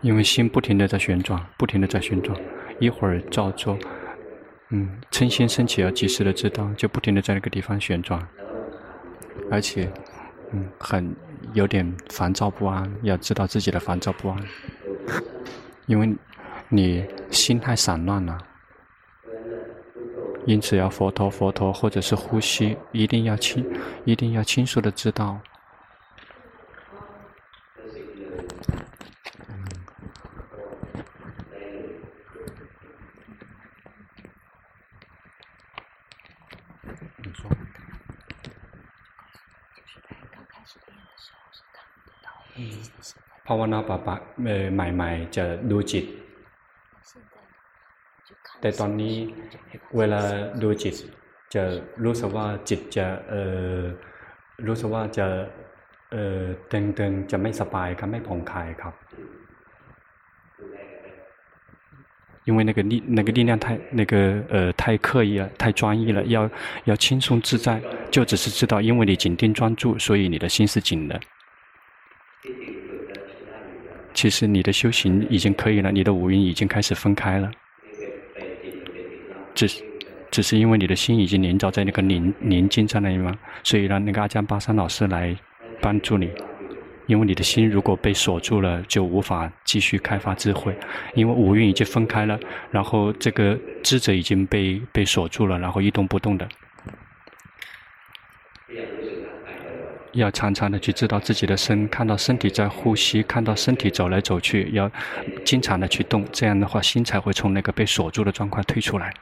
[0.01, 2.39] 因为心不停的在旋转，不停的在旋转，
[2.79, 3.77] 一会儿照做，
[4.69, 8.25] 嗯，嗔心升起要及时的知道，就不停的在那个地方旋转，
[9.51, 9.91] 而且，
[10.53, 11.13] 嗯，很。
[11.53, 14.37] 有点烦躁不安，要知道自己的烦躁不安，
[15.87, 16.15] 因为
[16.67, 18.37] 你心太散乱了，
[20.45, 23.65] 因此要佛陀佛陀或者是呼吸，一定要清，
[24.05, 25.39] 一定要清楚的知道。
[43.48, 44.16] ภาวนาปะปะ
[44.74, 46.04] ใหม่ๆจะดูจิต
[48.60, 49.14] แต่ตอนนี้
[49.96, 50.20] เวลา
[50.62, 50.94] ดูจิต
[51.54, 51.62] จะ
[52.04, 53.34] รู้สึกว่าจิตจะเอ
[53.76, 53.78] อ
[54.66, 55.26] รู้สึกว่าจะ
[56.12, 56.40] เออ
[56.72, 58.94] ตึงๆจะไม่สบายครับไม่ผ่องคลายครับ
[62.46, 66.50] 因为那个力那个力量太那个呃太刻意了，太专一了，要
[66.84, 67.80] 要轻松自在，
[68.10, 71.18] 就只是知道，因为你紧盯专注，所以你的心是紧的。
[74.13, 77.49] 其实你的修行已经可以了，你的五蕴已经开始分开了，
[79.55, 79.67] 只
[80.31, 83.33] 只是因为你的心已经黏着在那个宁宁静在那里嘛，
[83.63, 85.35] 所以让那个阿江巴桑老师来
[85.81, 86.29] 帮助你。
[87.07, 90.75] 因为你的心如果被锁住了，就无法继续开发智慧，
[91.15, 92.39] 因为五蕴已经分开了，
[92.69, 96.47] 然后这个智者已经被被锁住了，然后一动不动的。
[100.13, 104.91] 要常常的去知道自己的身，看到身体在呼吸，看到身体走来走去，要
[105.45, 109.13] 经常的去动，这样的话心才会从那个被锁住的状况退出来。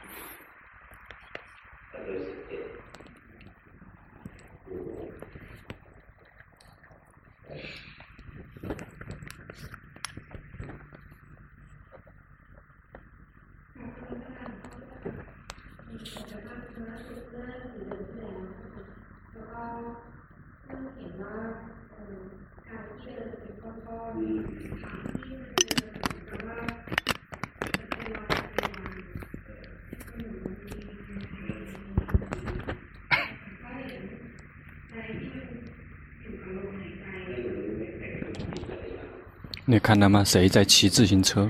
[39.70, 40.24] 你看到吗？
[40.24, 41.48] 谁在骑自行车？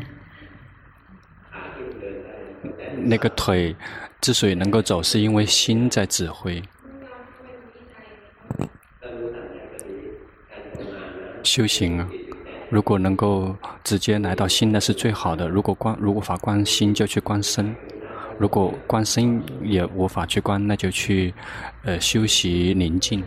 [2.97, 3.77] 那个腿
[4.21, 6.61] 之所以能够走，是因为心在指挥。
[11.49, 12.07] 修行啊，
[12.69, 15.49] 如果能够直接来到心，那是最好的。
[15.49, 17.75] 如果观，如果法观心，就去观身；
[18.39, 21.33] 如果观身也无法去观，那就去
[21.85, 23.25] 呃修习宁静。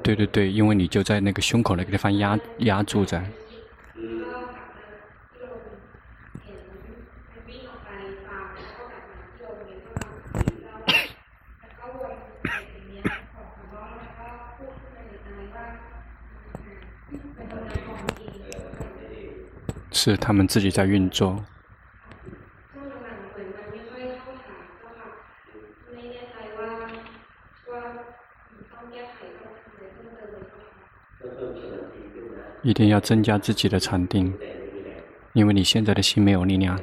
[0.00, 3.20] 对对对，因为你就在那个胸口那个地方压压住着。
[19.94, 21.42] 是他们自己在运作。
[32.62, 34.32] 一定要增加自己的禅定，
[35.34, 36.80] 因为你现在的心没有力量，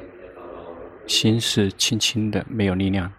[1.08, 3.12] 心是轻轻的，没有力量。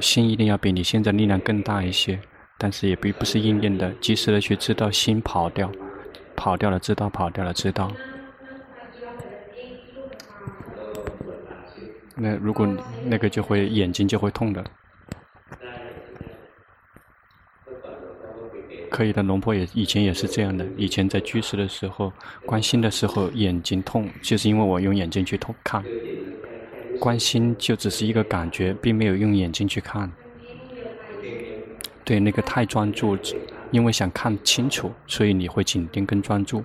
[0.00, 2.20] 心一定要比你现在力量更大一些，
[2.58, 3.90] 但是也并不是硬硬的。
[4.00, 5.70] 及时的去知道心跑掉，
[6.34, 7.90] 跑掉了，知道跑掉了，知道。
[12.16, 12.66] 那如果
[13.04, 14.64] 那个就会眼睛就会痛的。
[18.88, 20.66] 可以的，龙婆也以前也是这样的。
[20.76, 22.10] 以前在居士的时候，
[22.46, 25.84] 观心的时候眼睛痛，就是因为我用眼睛去痛看。
[26.98, 30.10] 观心就只是一个感觉，并没有用眼睛去看。
[32.04, 33.18] 对，那个太专注，
[33.70, 36.64] 因为想看清楚，所以你会紧盯跟专注。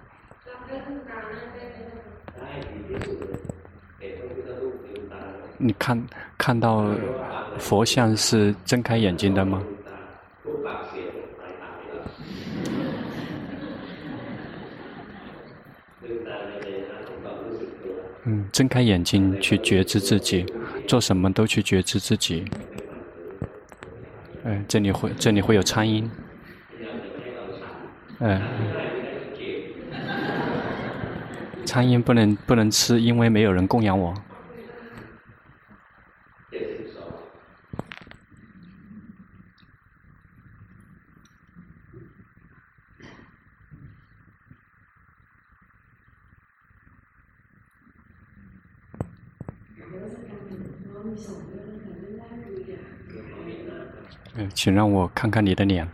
[5.63, 6.03] 你看
[6.37, 6.87] 看到
[7.59, 9.61] 佛像是睁开眼睛的吗？
[18.23, 20.45] 嗯，睁开眼睛去觉知自己，
[20.87, 22.45] 做什么都去觉知自己。
[24.43, 26.09] 哎，这里会这里会有苍蝇。
[28.19, 28.41] 哎，
[31.65, 34.13] 苍蝇不能不能吃，因为没有人供养我。
[54.63, 55.89] 请让我看看你的脸。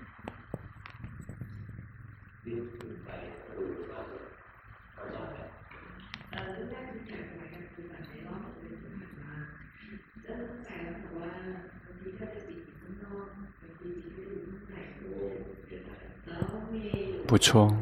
[17.25, 17.73] 不错。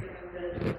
[0.61, 0.75] 嗯，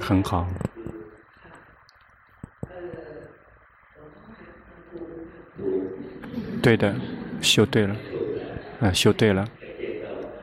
[0.00, 0.48] 很好。
[6.60, 6.94] 对的，
[7.40, 7.96] 修对了，
[8.80, 9.44] 啊，修对了，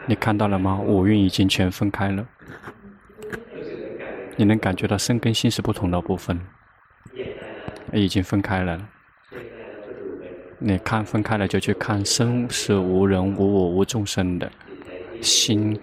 [0.05, 0.79] 你看到了吗？
[0.79, 2.27] 五蕴已经全分开了，
[4.35, 6.39] 你能感觉到身跟心是不同的部分，
[7.93, 8.89] 已经分开了。
[10.59, 14.51] 你看分开了就去看身是无人无我无众生的，
[15.21, 15.79] 心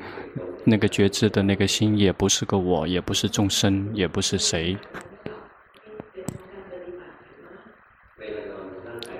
[0.64, 4.76] 那个觉知的那个心也不是个我，也不是众生，也不是谁。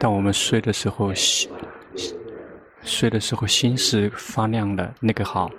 [0.04, 1.50] 当我们睡的时候，心
[2.82, 5.50] 睡的时候心是发亮的，那个好。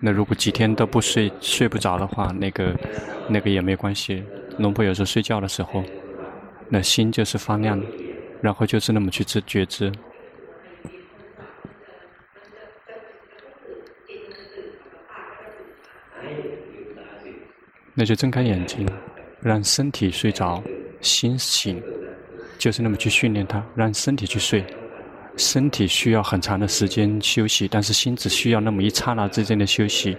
[0.00, 2.74] 那如果几天都不睡，睡不着的话，那个
[3.28, 4.24] 那个也没关系。
[4.56, 5.84] 龙婆有时候睡觉的时候，
[6.70, 7.78] 那心就是发亮，
[8.40, 9.92] 然后就是那么去知觉知。
[17.94, 18.88] 那就睁开眼睛，
[19.40, 20.62] 让身体睡着，
[21.00, 21.80] 心醒，
[22.58, 24.64] 就是那么去训练它，让身体去睡。
[25.36, 30.16] 身体需要很长的时间休息，但是心只需要那么一刹那之间的休息。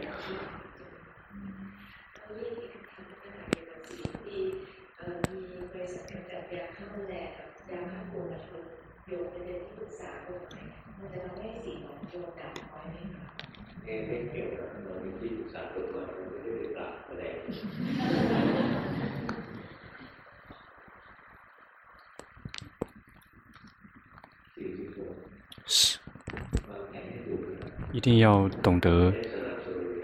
[28.20, 29.14] 要懂得，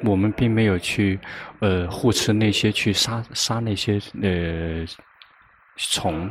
[0.03, 1.19] 我们并没有去，
[1.59, 4.85] 呃，护持那些去杀杀那些呃
[5.77, 6.29] 虫。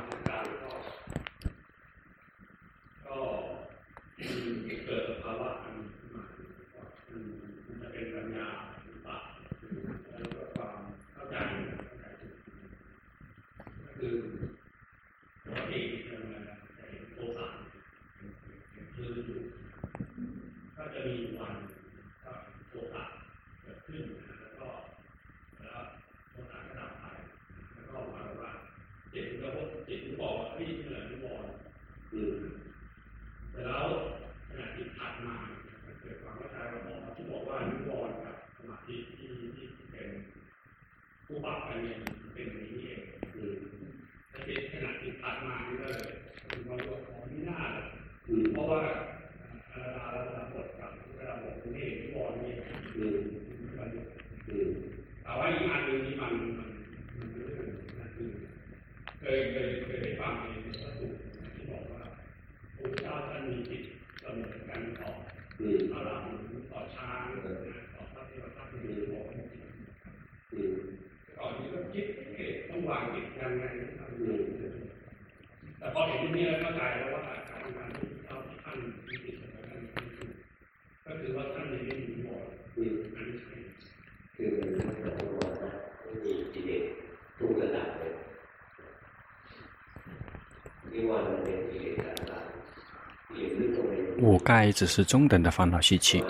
[94.41, 96.24] 盖只是中等的烦恼习气，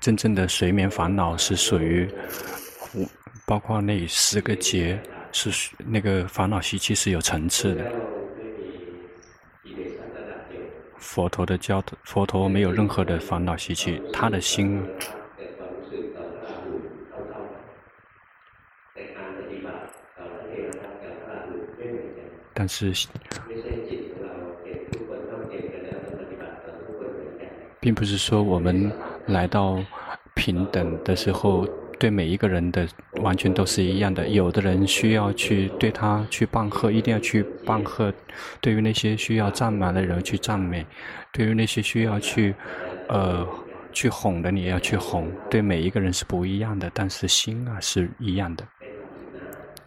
[0.00, 2.08] 真正的睡眠烦恼是属于，
[3.46, 5.00] 包括那十个劫
[5.32, 7.92] 是那个烦恼习气是有层次的。
[10.98, 14.82] 佛陀的教，佛陀没有任何的烦恼习气，他的心。
[22.56, 22.92] 但是，
[27.84, 28.90] 并不是说我们
[29.26, 29.78] 来到
[30.34, 31.68] 平等的时候，
[31.98, 34.26] 对每一个人的完全都是一样的。
[34.26, 38.10] 有的人需要去对他去棒喝，一定要去棒喝；
[38.62, 40.82] 对于那些需要赞美的人去赞美；
[41.30, 42.54] 对于那些需要去
[43.10, 43.46] 呃
[43.92, 45.30] 去哄的，你也要去哄。
[45.50, 48.66] 对每一个人是不一样的，但是心啊是一样的，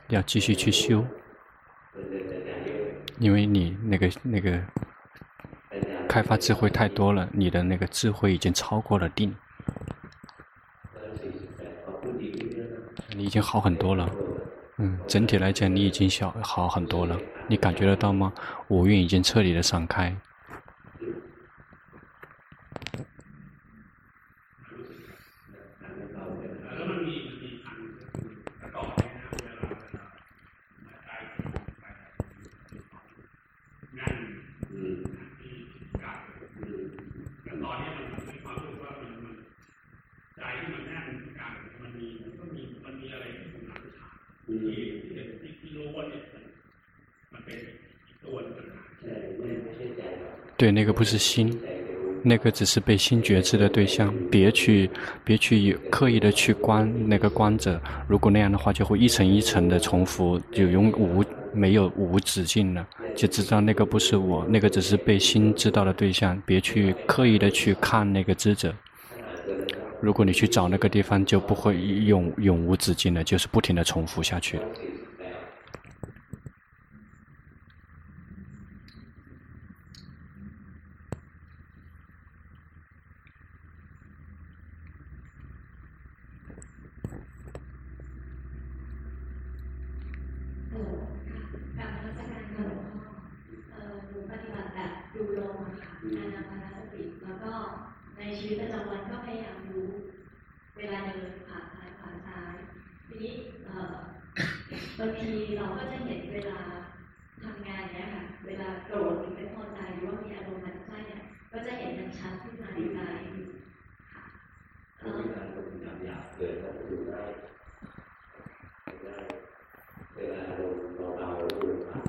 [0.09, 1.03] 要继续去修。
[3.17, 4.61] 因为你那个那个
[6.07, 9.35] 开发智慧太多了，你的那个智慧已经超过了定，
[13.15, 14.09] 你已经好很多了。
[14.77, 17.17] 嗯，整体来讲，你已经小好很多了。
[17.47, 18.31] 你感觉得到吗？
[18.69, 20.15] 五蕴已经彻底的散开。
[50.57, 51.55] 对，那个不是心，
[52.23, 54.11] 那个只是被心觉知的对象。
[54.31, 54.89] 别去，
[55.23, 57.79] 别去刻意的去观那个观者。
[58.07, 62.87] 如果那样的话，就会一层一层的重复，就永无没有无止境了。
[63.15, 66.41] 就知道那个不是我，那个只是被心知道的对象。
[66.43, 68.73] 别去刻意的去看那个知者。
[70.01, 74.59] 如果你去找那个地方，就不会永永无止境了，就是不停的重复下去。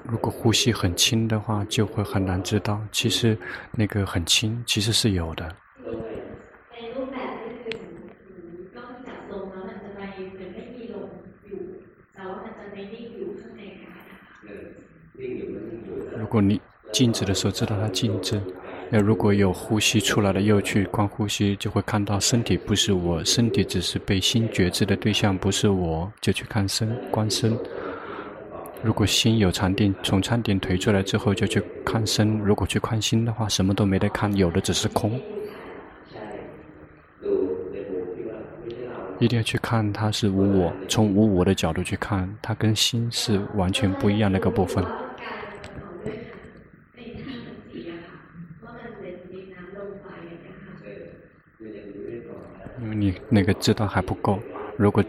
[0.04, 2.80] 如果呼吸很轻的话，就会很难知道。
[2.90, 3.38] 其实
[3.72, 5.54] 那个很轻，其实是有的。
[16.18, 16.60] 如果你
[16.98, 18.42] 静止的时候知道它静止，
[18.90, 27.56] 那如果有呼吸出来了，又去观呼吸，就会看到身体不是我，身体只是被心觉知的对象，不是我，就去看身，观身。
[28.82, 32.36] 如果心有禅定，从禅定退出来之后，就去看身。
[32.40, 35.20] 如果去看心的话，什么都没得看，有的只是空。
[39.20, 44.84] 一定要去看它是无我，从无我的角度去看，它跟心是完全不一样的一个部分。
[52.80, 54.38] 因为你那个知道还不够，
[54.76, 55.04] 如果。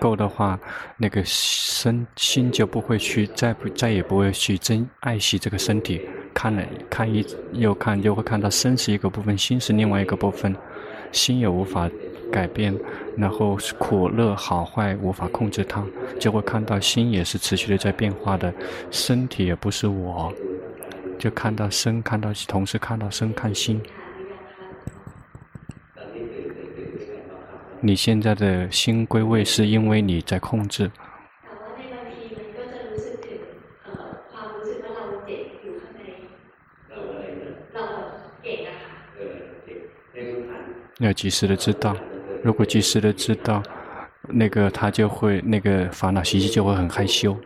[0.00, 0.58] 够的话，
[0.98, 6.02] 那个身心就不会去再不再也不会去珍爱惜这个身体。
[6.34, 10.54] 看了看一又看，就会看到身是一个部分，心是另外一个部分。
[11.10, 11.88] 心也无法
[12.30, 12.76] 改变，
[13.16, 15.82] 然后苦乐好坏无法控制它，
[16.18, 18.52] 就会看到心也是持续的在变化的。
[18.90, 20.30] 身体也不是我，
[21.18, 23.80] 就看到身，看到同时看到身，看心。
[27.86, 30.90] 你现在的心归位，是因为你在控制。
[40.98, 41.94] 要及时的知道，
[42.42, 43.62] 如果及时的知道，
[44.30, 47.36] 那个他就会那个烦恼习气就会很害羞。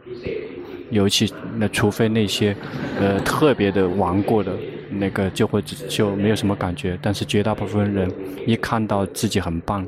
[0.91, 2.55] 尤其那除非那些
[3.01, 4.53] 呃特别的玩过的
[4.89, 8.09] 那个就会就没有什么感觉，但是绝大部分人
[8.47, 9.84] 一看到自己很棒，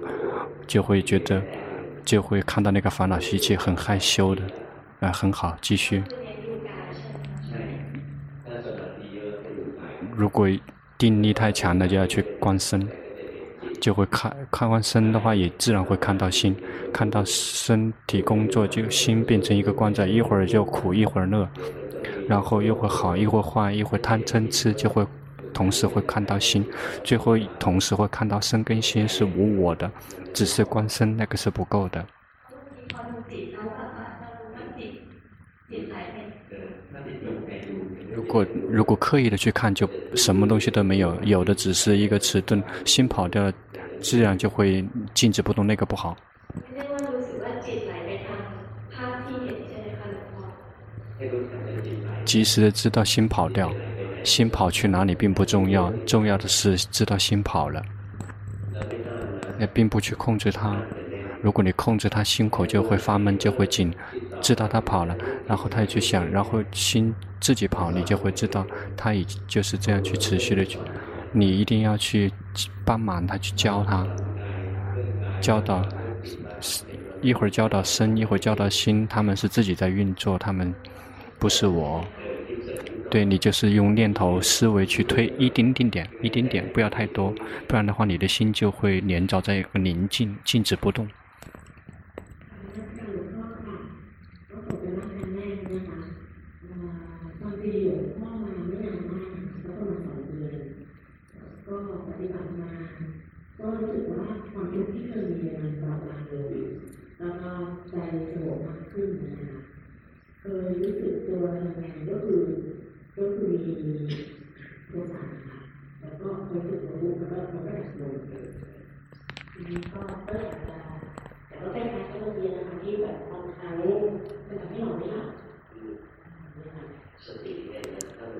[0.70, 1.42] 就会觉得
[2.04, 4.42] 就会看到那个烦恼习气很害羞的，
[5.00, 6.00] 啊、呃、很好，继续。
[10.16, 10.48] 如果
[10.96, 12.88] 定力太强了，就要去观身，
[13.80, 16.54] 就会看看完身的话，也自然会看到心，
[16.92, 21.48] 看到身体工作，就心变成一个观在，一会儿就苦，一会儿乐，
[22.28, 25.04] 然后一会好，一会儿坏，一会儿贪嗔痴，就会
[25.52, 26.64] 同时会看到心，
[27.04, 29.90] 最后同时会看到身跟心是无我的，
[30.32, 32.04] 只是观身那个是不够的。
[38.12, 43.52] 如果如果刻意的去看，就什么东西都没有，有的只是一个迟钝，心跑掉了，
[44.00, 44.84] 自然就会
[45.14, 46.16] 静止不动，那个不好。
[52.24, 53.72] 及时的知道心跑掉，
[54.24, 57.82] 心跑去哪里并不重要，重要的是知道心跑了，
[59.58, 60.76] 也并不去控制它。
[61.42, 63.92] 如果你控制它，心口就会发闷，就会紧。
[64.42, 65.14] 知道它跑了，
[65.46, 68.66] 然后他也去想，然后心自己跑，你就会知道，
[68.96, 70.78] 它已经就是这样去持续的去。
[71.32, 72.32] 你一定要去
[72.84, 74.06] 帮忙他，去教他，
[75.40, 75.86] 教导，
[77.20, 80.74] 一会儿教导身，一会儿教导心，他们是自己在运作，他们
[81.38, 82.02] 不是我。
[83.10, 87.34] 对，你就是用念头思维去推一丁丁点，一丁点，不要太多，
[87.66, 91.08] 不然的话，你的心就会连着在一个宁静，静止不动。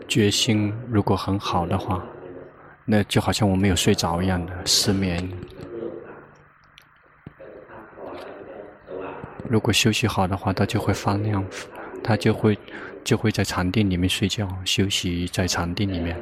[0.08, 2.04] 决心如果很好的话，
[2.84, 5.30] 那就好像我没有睡着一样的失眠。
[9.48, 11.44] 如果休息好的话，他就会发亮，
[12.02, 12.58] 他就会
[13.04, 16.20] 就会在禅定里面睡觉，休息在禅定里面。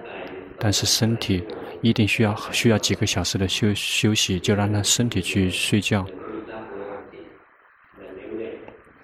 [0.59, 1.43] 但是身体
[1.81, 6.05] 一定需要需要几个小时的休休息，就让他身体去睡觉。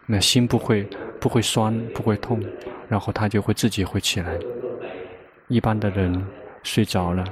[0.07, 0.87] 那心不会
[1.19, 2.43] 不会酸不会痛，
[2.89, 4.39] 然后他就会自己会起来。
[5.49, 6.27] 一般的人
[6.63, 7.25] 睡着了，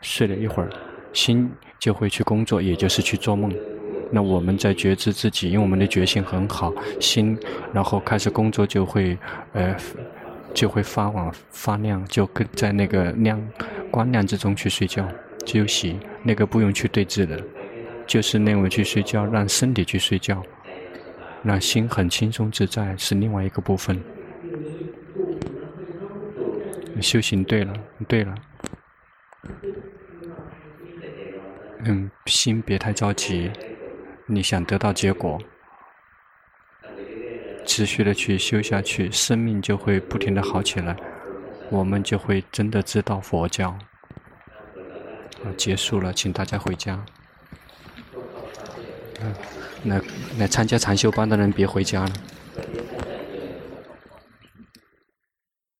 [0.00, 0.70] 睡了一会儿，
[1.12, 3.52] 心就会去工作，也就是去做梦。
[4.10, 7.38] 那我们在觉知自己，因为我们的觉性很好，心
[7.72, 9.16] 然后开始工作就会，
[9.52, 9.76] 呃，
[10.54, 13.40] 就会发往发亮，就跟在那个亮
[13.90, 15.08] 光亮之中去睡觉
[15.46, 15.98] 休息。
[16.22, 17.42] 那个不用去对峙的，
[18.06, 20.42] 就是那种去睡觉，让身体去睡觉，
[21.42, 24.00] 让心很轻松自在，是另外一个部分。
[27.00, 27.72] 修行对了，
[28.06, 28.34] 对了。
[31.84, 33.50] 嗯，心别太着急。
[34.26, 35.40] 你想得到结果，
[37.70, 40.96] 持续的去修下去，生命就会不停的好起来。
[41.70, 43.68] 我们就会真的知道佛教。
[45.44, 47.00] 啊，结束了，请大家回家。
[49.84, 50.00] 来
[50.40, 52.12] 来参加禅修班的人别回家了。